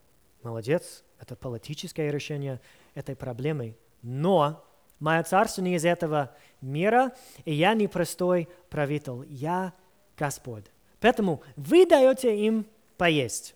молодец, 0.42 1.02
это 1.18 1.34
политическое 1.34 2.10
решение 2.10 2.60
этой 2.94 3.16
проблемы. 3.16 3.76
Но 4.02 4.64
мое 5.00 5.22
царство 5.22 5.62
не 5.62 5.74
из 5.74 5.84
этого 5.84 6.34
мира, 6.60 7.12
и 7.44 7.52
я 7.52 7.74
не 7.74 7.88
простой 7.88 8.48
правитель, 8.70 9.24
я 9.28 9.72
Господь. 10.16 10.66
Поэтому 11.00 11.42
вы 11.56 11.86
даете 11.86 12.36
им 12.46 12.66
поесть. 12.96 13.55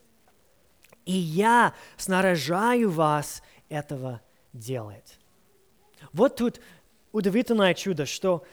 И 1.04 1.12
я 1.12 1.74
снаряжаю 1.96 2.90
вас 2.90 3.42
этого 3.68 4.20
делать. 4.52 5.18
Вот 6.12 6.36
тут 6.36 6.60
удивительное 7.12 7.74
чудо, 7.74 8.06
что 8.06 8.44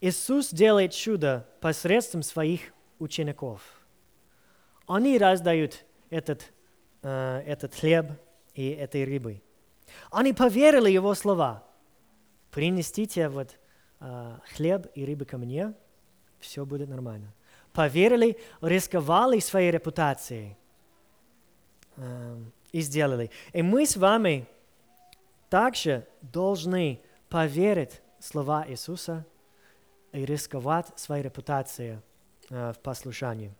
Иисус 0.00 0.50
делает 0.50 0.92
чудо 0.92 1.48
посредством 1.60 2.22
своих 2.22 2.72
учеников. 2.98 3.62
Они 4.86 5.16
раздают 5.18 5.84
этот, 6.10 6.52
э, 7.02 7.42
этот 7.46 7.74
хлеб, 7.74 8.12
и 8.54 8.70
этой 8.70 9.04
рыбы. 9.04 9.42
Они 10.10 10.32
поверили 10.32 10.90
его 10.90 11.14
слова. 11.14 11.64
Принесите 12.50 13.28
вот 13.28 13.58
э, 14.00 14.38
хлеб 14.54 14.86
и 14.94 15.04
рыбы 15.04 15.24
ко 15.24 15.38
мне, 15.38 15.72
все 16.38 16.64
будет 16.66 16.88
нормально. 16.88 17.32
Поверили, 17.72 18.38
рисковали 18.60 19.38
своей 19.38 19.70
репутацией 19.70 20.56
и 22.72 22.80
сделали. 22.80 23.30
И 23.52 23.62
мы 23.62 23.86
с 23.86 23.96
вами 23.96 24.46
также 25.48 26.06
должны 26.20 27.00
поверить 27.28 28.00
слова 28.18 28.64
Иисуса 28.68 29.26
и 30.12 30.24
рисковать 30.24 30.98
своей 30.98 31.22
репутацией 31.22 31.98
э, 32.50 32.72
в 32.72 32.78
послушании. 32.78 33.52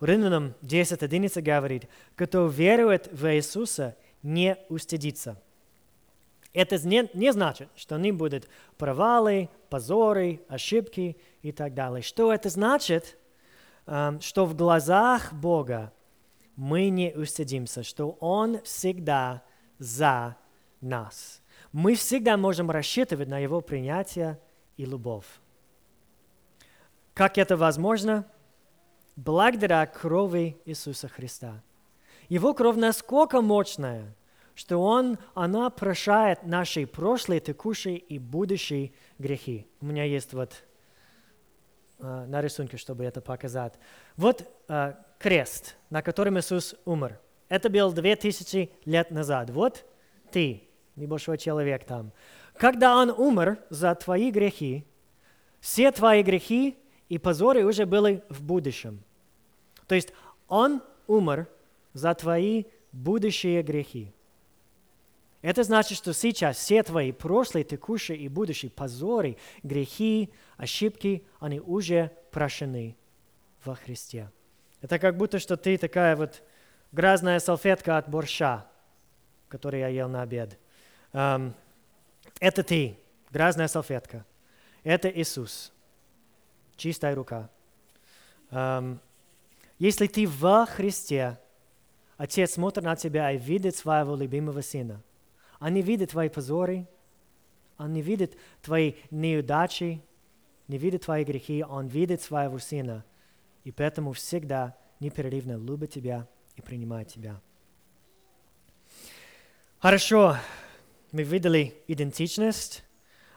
Римлянам 0.00 0.54
10.11 0.62 1.40
говорит, 1.42 1.88
кто 2.14 2.46
верует 2.46 3.08
в 3.12 3.26
Иисуса, 3.34 3.96
не 4.22 4.56
устыдится. 4.68 5.40
Это 6.52 6.78
не, 6.86 7.08
не 7.14 7.32
значит, 7.32 7.68
что 7.76 7.98
не 7.98 8.12
будут 8.12 8.48
провалы, 8.78 9.48
позоры, 9.68 10.40
ошибки 10.48 11.16
и 11.42 11.52
так 11.52 11.74
далее. 11.74 12.02
Что 12.02 12.32
это 12.32 12.48
значит? 12.48 13.16
Эм, 13.86 14.20
что 14.20 14.44
в 14.44 14.54
глазах 14.54 15.32
Бога 15.32 15.92
мы 16.58 16.90
не 16.90 17.12
устыдимся, 17.12 17.82
что 17.82 18.10
Он 18.20 18.60
всегда 18.62 19.42
за 19.78 20.36
нас. 20.82 21.40
Мы 21.72 21.94
всегда 21.94 22.36
можем 22.36 22.70
рассчитывать 22.70 23.28
на 23.28 23.38
Его 23.38 23.62
принятие 23.62 24.38
и 24.76 24.84
любовь. 24.84 25.26
Как 27.14 27.38
это 27.38 27.56
возможно? 27.56 28.26
благодаря 29.18 29.84
крови 29.86 30.56
Иисуса 30.64 31.08
Христа. 31.08 31.60
Его 32.28 32.54
кровь 32.54 32.76
насколько 32.76 33.40
мощная, 33.40 34.14
что 34.54 34.78
он, 34.78 35.18
она 35.34 35.70
прощает 35.70 36.44
наши 36.44 36.86
прошлые, 36.86 37.40
текущие 37.40 37.98
и 37.98 38.18
будущие 38.18 38.92
грехи. 39.18 39.66
У 39.80 39.86
меня 39.86 40.04
есть 40.04 40.34
вот 40.34 40.62
э, 41.98 42.26
на 42.28 42.40
рисунке, 42.40 42.76
чтобы 42.76 43.04
это 43.04 43.20
показать. 43.20 43.74
Вот 44.16 44.48
э, 44.68 44.94
крест, 45.18 45.76
на 45.90 46.02
котором 46.02 46.38
Иисус 46.38 46.74
умер. 46.84 47.20
Это 47.48 47.70
был 47.70 47.92
две 47.92 48.16
тысячи 48.16 48.70
лет 48.84 49.10
назад. 49.10 49.50
Вот 49.50 49.84
ты, 50.30 50.68
небольшой 50.96 51.38
человек 51.38 51.84
там. 51.84 52.12
Когда 52.56 52.96
он 52.96 53.10
умер 53.10 53.58
за 53.70 53.94
твои 53.94 54.30
грехи, 54.30 54.84
все 55.60 55.90
твои 55.92 56.22
грехи 56.22 56.76
и 57.08 57.18
позоры 57.18 57.64
уже 57.64 57.86
были 57.86 58.22
в 58.28 58.42
будущем. 58.42 59.02
То 59.86 59.94
есть 59.94 60.12
Он 60.46 60.82
умер 61.06 61.48
за 61.94 62.14
твои 62.14 62.64
будущие 62.92 63.62
грехи. 63.62 64.12
Это 65.40 65.62
значит, 65.62 65.96
что 65.96 66.12
сейчас 66.12 66.56
все 66.56 66.82
твои 66.82 67.12
прошлые, 67.12 67.64
текущие 67.64 68.18
и 68.18 68.28
будущие 68.28 68.70
позоры, 68.70 69.36
грехи, 69.62 70.30
ошибки, 70.56 71.24
они 71.38 71.60
уже 71.60 72.10
прощены 72.32 72.96
во 73.64 73.74
Христе. 73.74 74.30
Это 74.80 74.98
как 74.98 75.16
будто, 75.16 75.38
что 75.38 75.56
ты 75.56 75.76
такая 75.76 76.16
вот 76.16 76.42
грязная 76.92 77.40
салфетка 77.40 77.98
от 77.98 78.08
борща, 78.08 78.66
который 79.48 79.80
я 79.80 79.88
ел 79.88 80.08
на 80.08 80.22
обед. 80.22 80.58
Это 81.12 82.62
ты, 82.62 82.98
грязная 83.30 83.68
салфетка. 83.68 84.24
Это 84.84 85.08
Иисус, 85.08 85.72
чистая 86.76 87.14
рука. 87.14 87.50
Если 89.78 90.06
ты 90.06 90.26
во 90.26 90.66
Христе, 90.66 91.38
Отец 92.16 92.52
смотрит 92.52 92.84
на 92.84 92.96
тебя 92.96 93.30
и 93.30 93.38
видит 93.38 93.76
своего 93.76 94.16
любимого 94.16 94.60
сына. 94.60 95.02
Он 95.60 95.74
не 95.74 95.82
видит 95.82 96.10
твои 96.10 96.28
позоры, 96.28 96.86
он 97.76 97.92
не 97.92 98.02
видит 98.02 98.36
твои 98.60 98.94
неудачи, 99.10 100.02
не 100.66 100.78
видит 100.78 101.02
твои 101.04 101.24
грехи, 101.24 101.62
он 101.62 101.86
видит 101.86 102.20
своего 102.22 102.58
сына. 102.58 103.04
И 103.64 103.72
поэтому 103.72 104.12
всегда 104.12 104.76
непрерывно 105.00 105.56
любит 105.56 105.92
тебя 105.92 106.26
и 106.56 106.62
принимает 106.62 107.08
тебя. 107.08 107.40
Хорошо, 109.78 110.36
мы 111.12 111.22
видели 111.22 111.74
идентичность 111.86 112.84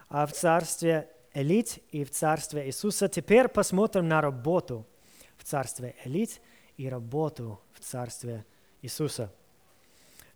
в 0.10 0.28
Царстве 0.32 1.10
элит 1.34 1.80
и 1.92 2.04
в 2.04 2.12
Царстве 2.12 2.66
Иисуса. 2.66 3.08
Теперь 3.08 3.48
посмотрим 3.48 4.08
на 4.08 4.22
работу 4.22 4.88
в 5.38 5.44
Царстве 5.44 5.96
элит 6.04 6.42
и 6.78 6.90
работу 6.90 7.62
в 7.74 7.80
Царстве 7.80 8.46
Иисуса. 8.82 9.34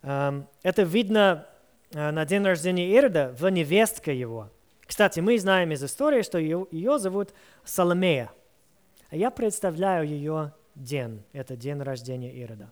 Эм, 0.02 0.48
это 0.64 0.84
видно 0.84 1.48
э, 1.92 2.12
на 2.12 2.26
день 2.26 2.44
рождения 2.44 2.90
Ирода 2.92 3.36
в 3.38 3.50
невестке 3.50 4.18
его. 4.18 4.52
Кстати, 4.86 5.20
мы 5.20 5.38
знаем 5.40 5.72
из 5.72 5.84
истории, 5.84 6.22
что 6.22 6.38
ее, 6.38 6.68
ее 6.72 7.00
зовут 7.00 7.34
Соломея. 7.64 8.32
А 9.16 9.18
я 9.18 9.32
представляю 9.32 10.06
ее 10.06 10.52
день. 10.76 11.24
Это 11.32 11.56
день 11.56 11.82
рождения 11.82 12.34
Ирода. 12.34 12.70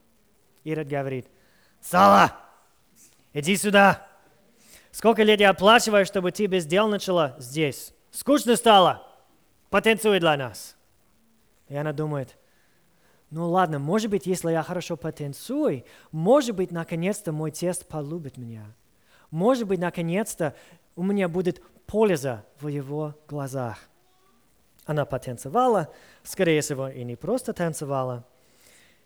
Ирод 0.62 0.86
говорит, 0.88 1.26
Сала, 1.80 2.36
иди 3.32 3.56
сюда. 3.56 4.06
Сколько 4.90 5.22
лет 5.22 5.40
я 5.40 5.48
оплачиваю, 5.48 6.04
чтобы 6.04 6.32
ты 6.32 6.44
без 6.44 6.66
дел 6.66 6.86
начала 6.86 7.34
здесь? 7.38 7.94
Скучно 8.10 8.56
стало. 8.56 9.10
Потанцуй 9.70 10.20
для 10.20 10.36
нас. 10.36 10.76
И 11.68 11.76
она 11.76 11.94
думает, 11.94 12.36
ну 13.30 13.48
ладно, 13.48 13.78
может 13.78 14.10
быть, 14.10 14.26
если 14.26 14.52
я 14.52 14.62
хорошо 14.62 14.98
потанцую, 14.98 15.86
может 16.12 16.54
быть, 16.54 16.70
наконец-то 16.70 17.32
мой 17.32 17.52
тест 17.52 17.88
полюбит 17.88 18.36
меня. 18.36 18.66
Может 19.30 19.66
быть, 19.66 19.80
наконец-то 19.80 20.54
у 20.94 21.04
меня 21.04 21.26
будет 21.26 21.62
польза 21.86 22.44
в 22.60 22.68
его 22.68 23.14
глазах. 23.26 23.78
Она 24.86 25.04
потанцевала, 25.04 25.88
скорее 26.22 26.60
всего, 26.60 26.88
и 26.88 27.04
не 27.04 27.16
просто 27.16 27.52
танцевала. 27.52 28.24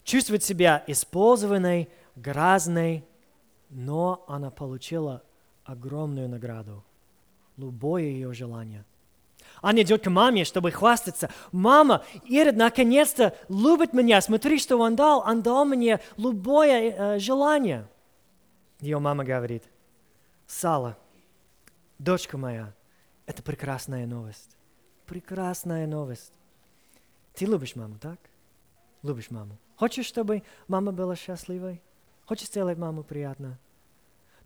Чувствует 0.03 0.43
себя 0.43 0.83
использованной, 0.87 1.88
грязной, 2.17 3.05
но 3.71 4.25
она 4.27 4.51
получила 4.51 5.23
огромную 5.64 6.29
награду. 6.29 6.83
Любое 7.57 8.05
ее 8.05 8.33
желание. 8.33 8.85
Она 9.61 9.83
идет 9.83 10.05
к 10.05 10.11
маме, 10.11 10.45
чтобы 10.45 10.71
хвастаться. 10.71 11.31
«Мама, 11.53 12.05
Ирод 12.25 12.57
наконец-то 12.57 13.37
любит 13.49 13.93
меня. 13.93 14.21
Смотри, 14.21 14.59
что 14.59 14.79
он 14.79 14.97
дал. 14.97 15.21
Он 15.27 15.43
дал 15.43 15.64
мне 15.64 16.01
любое 16.17 16.91
э, 16.91 17.19
желание». 17.19 17.87
Ее 18.81 18.99
мама 18.99 19.25
говорит, 19.25 19.64
«Сала, 20.47 20.97
дочка 21.99 22.38
моя, 22.38 22.73
это 23.27 23.43
прекрасная 23.43 24.07
новость. 24.07 24.58
Прекрасная 25.09 25.87
новость. 25.87 26.33
Ты 27.35 27.47
любишь 27.47 27.75
маму, 27.75 27.97
так? 27.99 28.18
Любишь 29.03 29.31
маму. 29.31 29.57
Хочешь, 29.77 30.07
чтобы 30.07 30.42
мама 30.66 30.92
была 30.92 31.16
счастливой? 31.16 31.81
Хочешь 32.27 32.49
сделать 32.49 32.77
маму 32.77 33.03
приятно? 33.03 33.59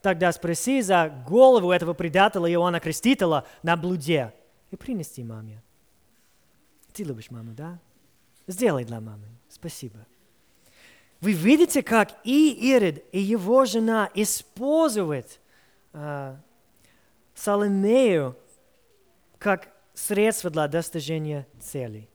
Тогда 0.01 0.31
спроси 0.33 0.83
за 0.83 1.09
голову 1.27 1.73
этого 1.73 1.95
предателя 1.95 2.47
Иоанна 2.53 2.81
Крестителя 2.81 3.45
на 3.63 3.77
блуде 3.77 4.33
и 4.71 4.77
принести 4.77 5.25
маме. 5.25 5.63
Ты 6.93 7.05
любишь 7.05 7.31
маму, 7.31 7.53
да? 7.53 7.79
Сделай 8.47 8.85
для 8.85 9.01
мамы. 9.01 9.27
Спасибо. 9.49 10.07
Вы 11.21 11.33
видите, 11.33 11.83
как 11.83 12.21
и 12.25 12.51
Ирод, 12.73 13.03
и 13.13 13.21
его 13.21 13.65
жена 13.65 14.11
используют 14.15 15.41
э, 15.93 16.37
Соломею 17.35 18.37
как 19.39 19.72
средство 19.95 20.51
для 20.51 20.69
достижения 20.69 21.47
цели. 21.61 22.09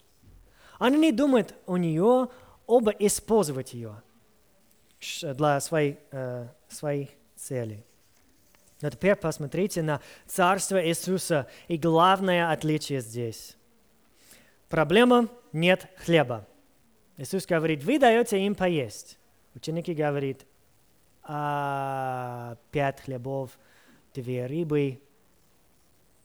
Они 0.80 0.98
не 0.98 1.12
думают 1.12 1.56
у 1.66 1.78
нее, 1.78 2.30
оба 2.66 2.92
использовать 2.92 3.74
ее 3.74 4.02
для 5.22 5.60
своей, 5.60 6.00
э, 6.12 6.48
своих 6.68 7.10
целей. 7.36 7.86
Но 8.82 8.90
теперь 8.90 9.16
посмотрите 9.16 9.82
на 9.82 10.02
Царство 10.28 10.86
Иисуса 10.86 11.48
и 11.68 11.78
главное 11.78 12.52
отличие 12.52 13.02
здесь. 13.02 13.56
Проблема– 14.70 15.28
нет 15.54 15.88
хлеба. 15.98 16.46
Иисус 17.18 17.46
говорит, 17.48 17.84
вы 17.84 17.98
даете 17.98 18.40
им 18.46 18.54
поесть. 18.54 19.18
Ученики 19.56 19.94
говорят, 19.94 20.46
а 21.24 22.58
пять 22.72 23.02
хлебов, 23.02 23.58
две 24.14 24.46
рыбы, 24.46 25.02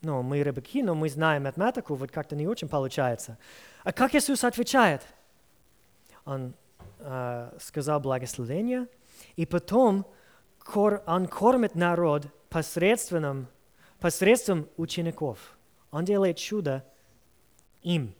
ну, 0.03 0.23
мы 0.23 0.43
рыбаки, 0.43 0.83
но 0.83 0.95
мы 0.95 1.09
знаем 1.09 1.45
математику, 1.45 1.95
вот 1.95 2.11
как-то 2.11 2.35
не 2.35 2.47
очень 2.49 2.69
получается. 2.69 3.38
А 3.85 3.93
как 3.93 4.15
Иисус 4.15 4.43
отвечает? 4.43 5.03
Он 6.25 6.55
э, 6.99 7.57
сказал 7.61 8.01
благословение, 8.01 8.88
и 9.37 9.47
потом 9.47 10.05
кор, 10.59 11.03
он 11.07 11.29
кормит 11.29 11.77
народ 11.77 12.27
посредством, 12.49 13.47
посредством 14.01 14.69
учеников. 14.77 15.38
Он 15.93 16.05
делает 16.05 16.37
чудо 16.37 16.85
им. 17.83 18.15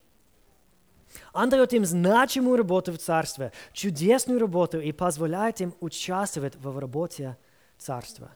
Он 1.33 1.51
дает 1.51 1.73
им 1.73 1.85
значимую 1.85 2.57
работу 2.57 2.93
в 2.93 2.99
царстве, 2.99 3.53
чудесную 3.73 4.39
работу 4.39 4.81
и 4.81 4.93
позволяет 4.93 5.61
им 5.61 5.75
участвовать 5.81 6.55
в 6.57 6.79
работе 6.79 7.37
царства. 7.77 8.31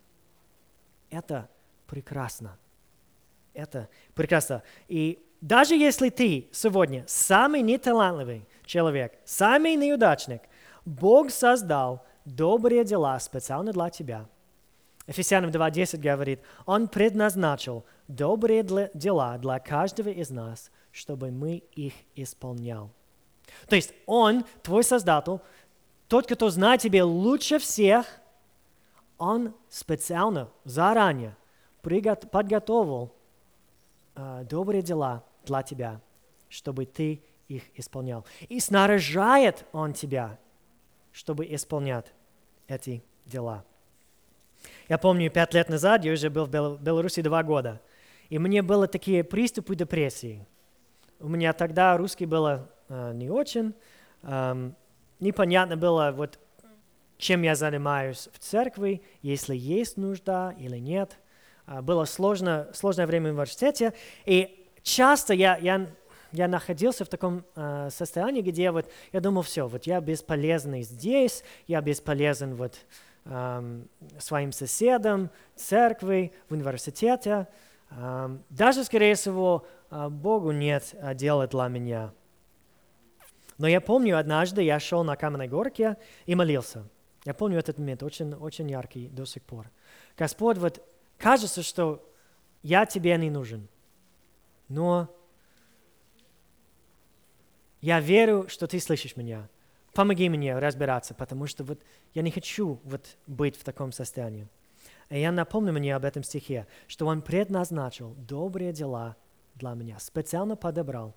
Это 1.10 1.48
прекрасно. 1.86 2.58
Это 3.56 3.88
прекрасно. 4.14 4.62
И 4.86 5.18
даже 5.40 5.74
если 5.74 6.10
ты 6.10 6.48
сегодня 6.52 7.04
самый 7.08 7.62
неталантливый 7.62 8.46
человек, 8.66 9.18
самый 9.24 9.76
неудачник, 9.76 10.42
Бог 10.84 11.30
создал 11.30 12.04
добрые 12.26 12.84
дела 12.84 13.18
специально 13.18 13.72
для 13.72 13.88
тебя. 13.88 14.26
Ефесянам 15.06 15.50
2.10 15.50 15.98
говорит, 15.98 16.40
Он 16.66 16.86
предназначил 16.86 17.84
добрые 18.08 18.62
дела 18.92 19.38
для 19.38 19.58
каждого 19.58 20.10
из 20.10 20.30
нас, 20.30 20.70
чтобы 20.92 21.30
мы 21.30 21.62
их 21.72 21.94
исполнял. 22.14 22.90
То 23.68 23.76
есть 23.76 23.94
Он, 24.04 24.44
твой 24.62 24.84
Создатель, 24.84 25.40
тот, 26.08 26.26
кто 26.26 26.50
знает 26.50 26.82
тебя 26.82 27.06
лучше 27.06 27.58
всех, 27.58 28.06
Он 29.16 29.54
специально, 29.70 30.50
заранее 30.64 31.36
подготовил 31.82 33.12
добрые 34.16 34.82
дела 34.82 35.24
для 35.44 35.62
тебя, 35.62 36.00
чтобы 36.48 36.86
ты 36.86 37.22
их 37.48 37.62
исполнял. 37.74 38.24
И 38.48 38.60
снаряжает 38.60 39.64
Он 39.72 39.92
тебя, 39.92 40.38
чтобы 41.12 41.46
исполнять 41.54 42.12
эти 42.68 43.02
дела. 43.24 43.64
Я 44.88 44.98
помню, 44.98 45.30
пять 45.30 45.54
лет 45.54 45.68
назад 45.68 46.04
я 46.04 46.12
уже 46.12 46.30
был 46.30 46.46
в 46.46 46.82
Беларуси 46.82 47.22
два 47.22 47.42
года, 47.42 47.80
и 48.28 48.38
мне 48.38 48.62
были 48.62 48.86
такие 48.86 49.22
приступы 49.22 49.76
депрессии. 49.76 50.46
У 51.20 51.28
меня 51.28 51.52
тогда 51.52 51.96
русский 51.96 52.26
было 52.26 52.68
э, 52.88 53.12
не 53.14 53.30
очень, 53.30 53.74
эм, 54.22 54.74
непонятно 55.20 55.76
было, 55.76 56.12
вот, 56.14 56.38
чем 57.16 57.42
я 57.42 57.54
занимаюсь 57.54 58.28
в 58.32 58.38
церкви, 58.38 59.02
если 59.22 59.54
есть 59.56 59.96
нужда 59.96 60.54
или 60.58 60.78
нет– 60.78 61.18
было 61.82 62.04
сложно, 62.04 62.68
сложное 62.72 63.06
время 63.06 63.30
в 63.30 63.34
университете, 63.34 63.92
и 64.24 64.68
часто 64.82 65.34
я, 65.34 65.56
я, 65.56 65.86
я 66.32 66.48
находился 66.48 67.04
в 67.04 67.08
таком 67.08 67.44
э, 67.54 67.88
состоянии, 67.90 68.40
где 68.40 68.70
вот 68.70 68.88
я 69.12 69.20
думал, 69.20 69.42
все, 69.42 69.66
вот 69.66 69.84
я 69.84 70.00
бесполезный 70.00 70.82
здесь, 70.82 71.42
я 71.66 71.80
бесполезен 71.80 72.54
вот 72.54 72.74
э, 73.24 73.82
своим 74.18 74.52
соседям, 74.52 75.30
церкви, 75.54 76.32
в 76.48 76.52
университете. 76.52 77.48
Э, 77.90 78.36
даже, 78.50 78.84
скорее 78.84 79.14
всего, 79.14 79.66
э, 79.90 80.08
Богу 80.08 80.52
нет 80.52 80.94
дела 81.14 81.46
для 81.46 81.68
меня. 81.68 82.12
Но 83.58 83.66
я 83.66 83.80
помню, 83.80 84.18
однажды 84.18 84.62
я 84.62 84.78
шел 84.78 85.02
на 85.02 85.16
каменной 85.16 85.48
горке 85.48 85.96
и 86.26 86.34
молился. 86.34 86.84
Я 87.24 87.34
помню 87.34 87.58
этот 87.58 87.78
момент, 87.78 88.02
очень, 88.02 88.34
очень 88.34 88.70
яркий 88.70 89.08
до 89.08 89.24
сих 89.24 89.42
пор. 89.42 89.70
Господь 90.16 90.58
вот 90.58 90.82
Кажется, 91.18 91.62
что 91.62 92.06
я 92.62 92.86
тебе 92.86 93.16
не 93.16 93.30
нужен. 93.30 93.68
Но 94.68 95.14
я 97.80 98.00
верю, 98.00 98.48
что 98.48 98.66
ты 98.66 98.80
слышишь 98.80 99.16
меня. 99.16 99.48
Помоги 99.94 100.28
мне 100.28 100.58
разбираться, 100.58 101.14
потому 101.14 101.46
что 101.46 101.64
вот 101.64 101.80
я 102.12 102.22
не 102.22 102.30
хочу 102.30 102.80
вот 102.84 103.16
быть 103.26 103.56
в 103.56 103.64
таком 103.64 103.92
состоянии. 103.92 104.46
И 105.08 105.20
я 105.20 105.32
напомню 105.32 105.72
мне 105.72 105.94
об 105.94 106.04
этом 106.04 106.22
стихе, 106.22 106.66
что 106.86 107.06
Он 107.06 107.22
предназначил 107.22 108.14
добрые 108.18 108.72
дела 108.72 109.16
для 109.54 109.70
меня, 109.70 109.98
специально 109.98 110.56
подобрал 110.56 111.14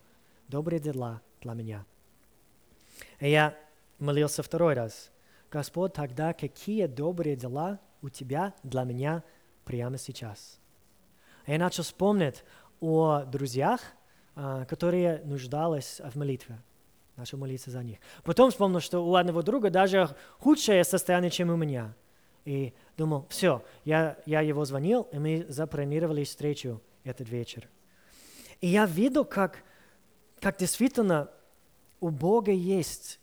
добрые 0.47 0.80
дела 0.80 1.21
для 1.41 1.53
меня. 1.53 1.86
И 3.19 3.30
я 3.30 3.57
молился 3.97 4.43
второй 4.43 4.76
раз. 4.76 5.11
Господь, 5.51 5.93
тогда 5.93 6.34
какие 6.34 6.86
добрые 6.86 7.36
дела 7.36 7.80
у 8.01 8.09
Тебя 8.09 8.53
для 8.63 8.84
меня– 8.84 9.23
прямо 9.70 9.99
сейчас. 9.99 10.59
Я 11.45 11.59
начал 11.59 11.84
вспомнить 11.84 12.43
о 12.80 13.22
друзьях, 13.22 13.80
а, 14.36 14.65
которые 14.65 15.22
нуждались 15.26 16.01
в 16.03 16.15
молитве. 16.17 16.59
Начал 17.15 17.38
молиться 17.38 17.70
за 17.70 17.84
них. 17.84 17.99
Потом 18.24 18.49
вспомнил, 18.49 18.80
что 18.80 19.05
у 19.05 19.13
одного 19.13 19.43
друга 19.43 19.70
даже 19.70 20.09
худшее 20.39 20.84
состояние, 20.84 21.30
чем 21.30 21.51
у 21.51 21.55
меня. 21.55 21.93
И 22.45 22.74
думал, 22.97 23.28
все, 23.30 23.63
я, 23.86 24.17
я 24.26 24.41
его 24.41 24.65
звонил, 24.65 25.03
и 25.11 25.20
мы 25.20 25.45
запланировали 25.49 26.24
встречу 26.24 26.82
этот 27.03 27.30
вечер. 27.30 27.70
И 28.61 28.67
я 28.70 28.88
видел, 28.88 29.24
как, 29.24 29.63
как 30.39 30.57
действительно 30.57 31.30
у 31.99 32.09
Бога 32.09 32.51
есть 32.51 33.20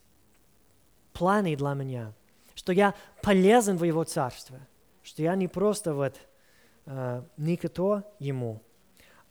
планы 1.12 1.56
для 1.56 1.74
меня, 1.74 2.12
что 2.54 2.72
я 2.72 2.94
полезен 3.20 3.76
в 3.76 3.82
Его 3.82 4.04
Царство, 4.04 4.60
что 5.02 5.22
я 5.24 5.34
не 5.34 5.48
просто 5.48 5.92
вот 5.92 6.20
э, 6.86 7.22
никто 7.36 8.02
Ему, 8.18 8.62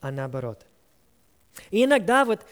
а 0.01 0.11
наоборот. 0.11 0.65
И 1.71 1.83
иногда 1.83 2.25
вот, 2.25 2.45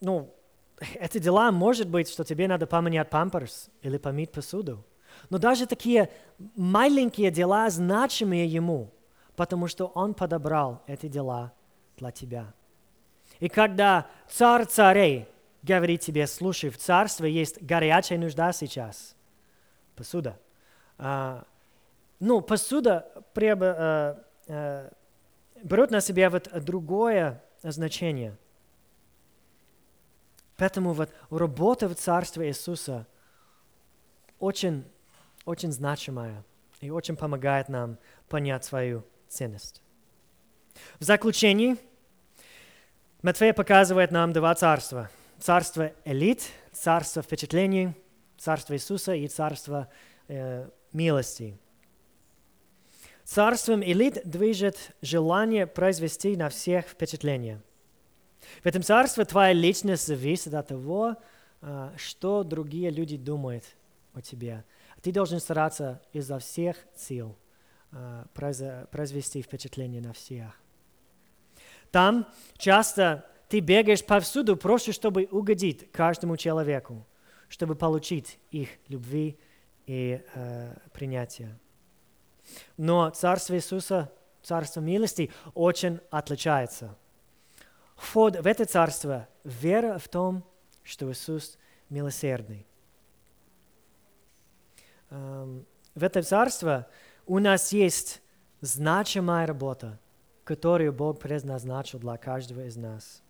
ну, 0.00 0.34
это 0.94 1.18
дела 1.18 1.50
может 1.52 1.88
быть, 1.88 2.08
что 2.08 2.24
тебе 2.24 2.48
надо 2.48 2.66
поменять 2.66 3.10
памперс 3.10 3.70
или 3.82 3.98
помыть 3.98 4.32
посуду. 4.32 4.84
Но 5.30 5.38
даже 5.38 5.66
такие 5.66 6.10
маленькие 6.56 7.30
дела 7.30 7.68
значимые 7.70 8.46
Ему, 8.46 8.90
потому 9.36 9.68
что 9.68 9.86
Он 9.86 10.14
подобрал 10.14 10.82
эти 10.86 11.08
дела 11.08 11.52
для 11.96 12.10
тебя. 12.10 12.54
И 13.40 13.48
когда 13.48 14.06
царь 14.28 14.66
царей 14.66 15.28
говорит 15.62 16.00
тебе, 16.00 16.26
слушай, 16.26 16.70
в 16.70 16.78
царстве 16.78 17.30
есть 17.30 17.62
горячая 17.62 18.18
нужда 18.18 18.52
сейчас. 18.52 19.14
Посуда. 19.94 20.38
А, 20.96 21.44
ну, 22.20 22.40
посуда 22.40 23.10
преб, 23.34 23.58
а, 23.62 24.24
а, 24.48 24.90
берет 25.62 25.90
на 25.90 26.00
себя 26.00 26.30
вот 26.30 26.48
другое 26.64 27.42
значение. 27.62 28.36
Поэтому 30.56 30.92
вот 30.92 31.10
работа 31.30 31.88
в 31.88 31.94
Царстве 31.94 32.48
Иисуса 32.48 33.06
очень, 34.38 34.84
очень 35.44 35.72
значимая 35.72 36.44
и 36.80 36.90
очень 36.90 37.16
помогает 37.16 37.68
нам 37.68 37.98
понять 38.28 38.64
свою 38.64 39.04
ценность. 39.28 39.82
В 40.98 41.04
заключении 41.04 41.76
Матфей 43.22 43.52
показывает 43.52 44.10
нам 44.10 44.32
два 44.32 44.54
царства– 44.54 45.10
царство 45.38 45.92
элит, 46.04 46.50
царство 46.72 47.22
впечатлений, 47.22 47.94
царство 48.36 48.74
Иисуса 48.74 49.14
и 49.14 49.26
царство 49.28 49.88
э, 50.28 50.68
милости. 50.92 51.58
Царством 53.28 53.84
элит 53.84 54.22
движет 54.24 54.96
желание 55.02 55.66
произвести 55.66 56.34
на 56.34 56.48
всех 56.48 56.86
впечатление. 56.86 57.60
В 58.62 58.66
этом 58.66 58.82
царстве 58.82 59.26
твоя 59.26 59.52
личность 59.52 60.06
зависит 60.06 60.54
от 60.54 60.68
того, 60.68 61.14
э, 61.60 61.90
что 61.98 62.42
другие 62.42 62.88
люди 62.88 63.18
думают 63.18 63.64
о 64.14 64.22
тебе. 64.22 64.64
Ты 65.02 65.12
должен 65.12 65.40
стараться 65.40 66.00
изо 66.14 66.38
всех 66.38 66.78
сил 66.96 67.36
э, 67.92 68.24
произвести 68.90 69.42
впечатление 69.42 70.00
на 70.00 70.14
всех. 70.14 70.58
Там 71.90 72.26
часто 72.56 73.26
ты 73.50 73.60
бегаешь 73.60 74.02
повсюду 74.02 74.56
просто, 74.56 74.94
чтобы 74.94 75.28
угодить 75.30 75.92
каждому 75.92 76.38
человеку, 76.38 77.06
чтобы 77.50 77.74
получить 77.74 78.38
их 78.52 78.70
любви 78.88 79.38
и 79.84 80.22
э, 80.34 80.74
принятие. 80.94 81.58
Но 82.76 83.10
Царство 83.10 83.54
Иисуса, 83.54 84.12
Царство 84.42 84.80
милости 84.80 85.30
очень 85.54 86.00
отличается. 86.10 86.96
Вход 87.96 88.36
в 88.36 88.46
это 88.46 88.64
Царство– 88.64 89.28
вера 89.44 89.98
в 89.98 90.08
том, 90.08 90.44
что 90.82 91.10
Иисус 91.10 91.58
милосердный. 91.88 92.66
Эм, 95.10 95.66
в 95.94 96.04
это 96.04 96.22
Царство 96.22 96.86
у 97.26 97.38
нас 97.38 97.72
есть 97.72 98.22
значимая 98.60 99.46
работа, 99.46 99.98
которую 100.44 100.92
Бог 100.92 101.18
предназначил 101.18 101.98
для 101.98 102.16
каждого 102.16 102.66
из 102.66 102.76
нас– 102.76 103.22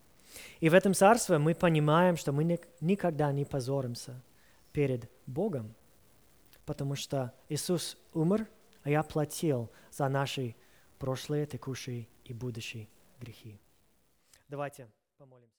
и 0.60 0.68
в 0.68 0.74
этом 0.74 0.94
царстве 0.94 1.38
мы 1.38 1.54
понимаем, 1.54 2.16
что 2.16 2.32
мы 2.32 2.58
никогда 2.80 3.32
не 3.32 3.44
позоримся 3.44 4.20
перед 4.72 5.08
Богом, 5.26 5.74
потому 6.64 6.94
что 6.94 7.32
Иисус 7.48 7.96
умер, 8.12 8.46
а 8.82 8.90
я 8.90 9.02
платил 9.02 9.70
за 9.90 10.08
наши 10.08 10.56
прошлые, 10.98 11.46
текущие 11.46 12.08
и 12.24 12.32
будущие 12.32 12.88
грехи. 13.20 13.60
Давайте 14.48 14.88
помолимся. 15.16 15.57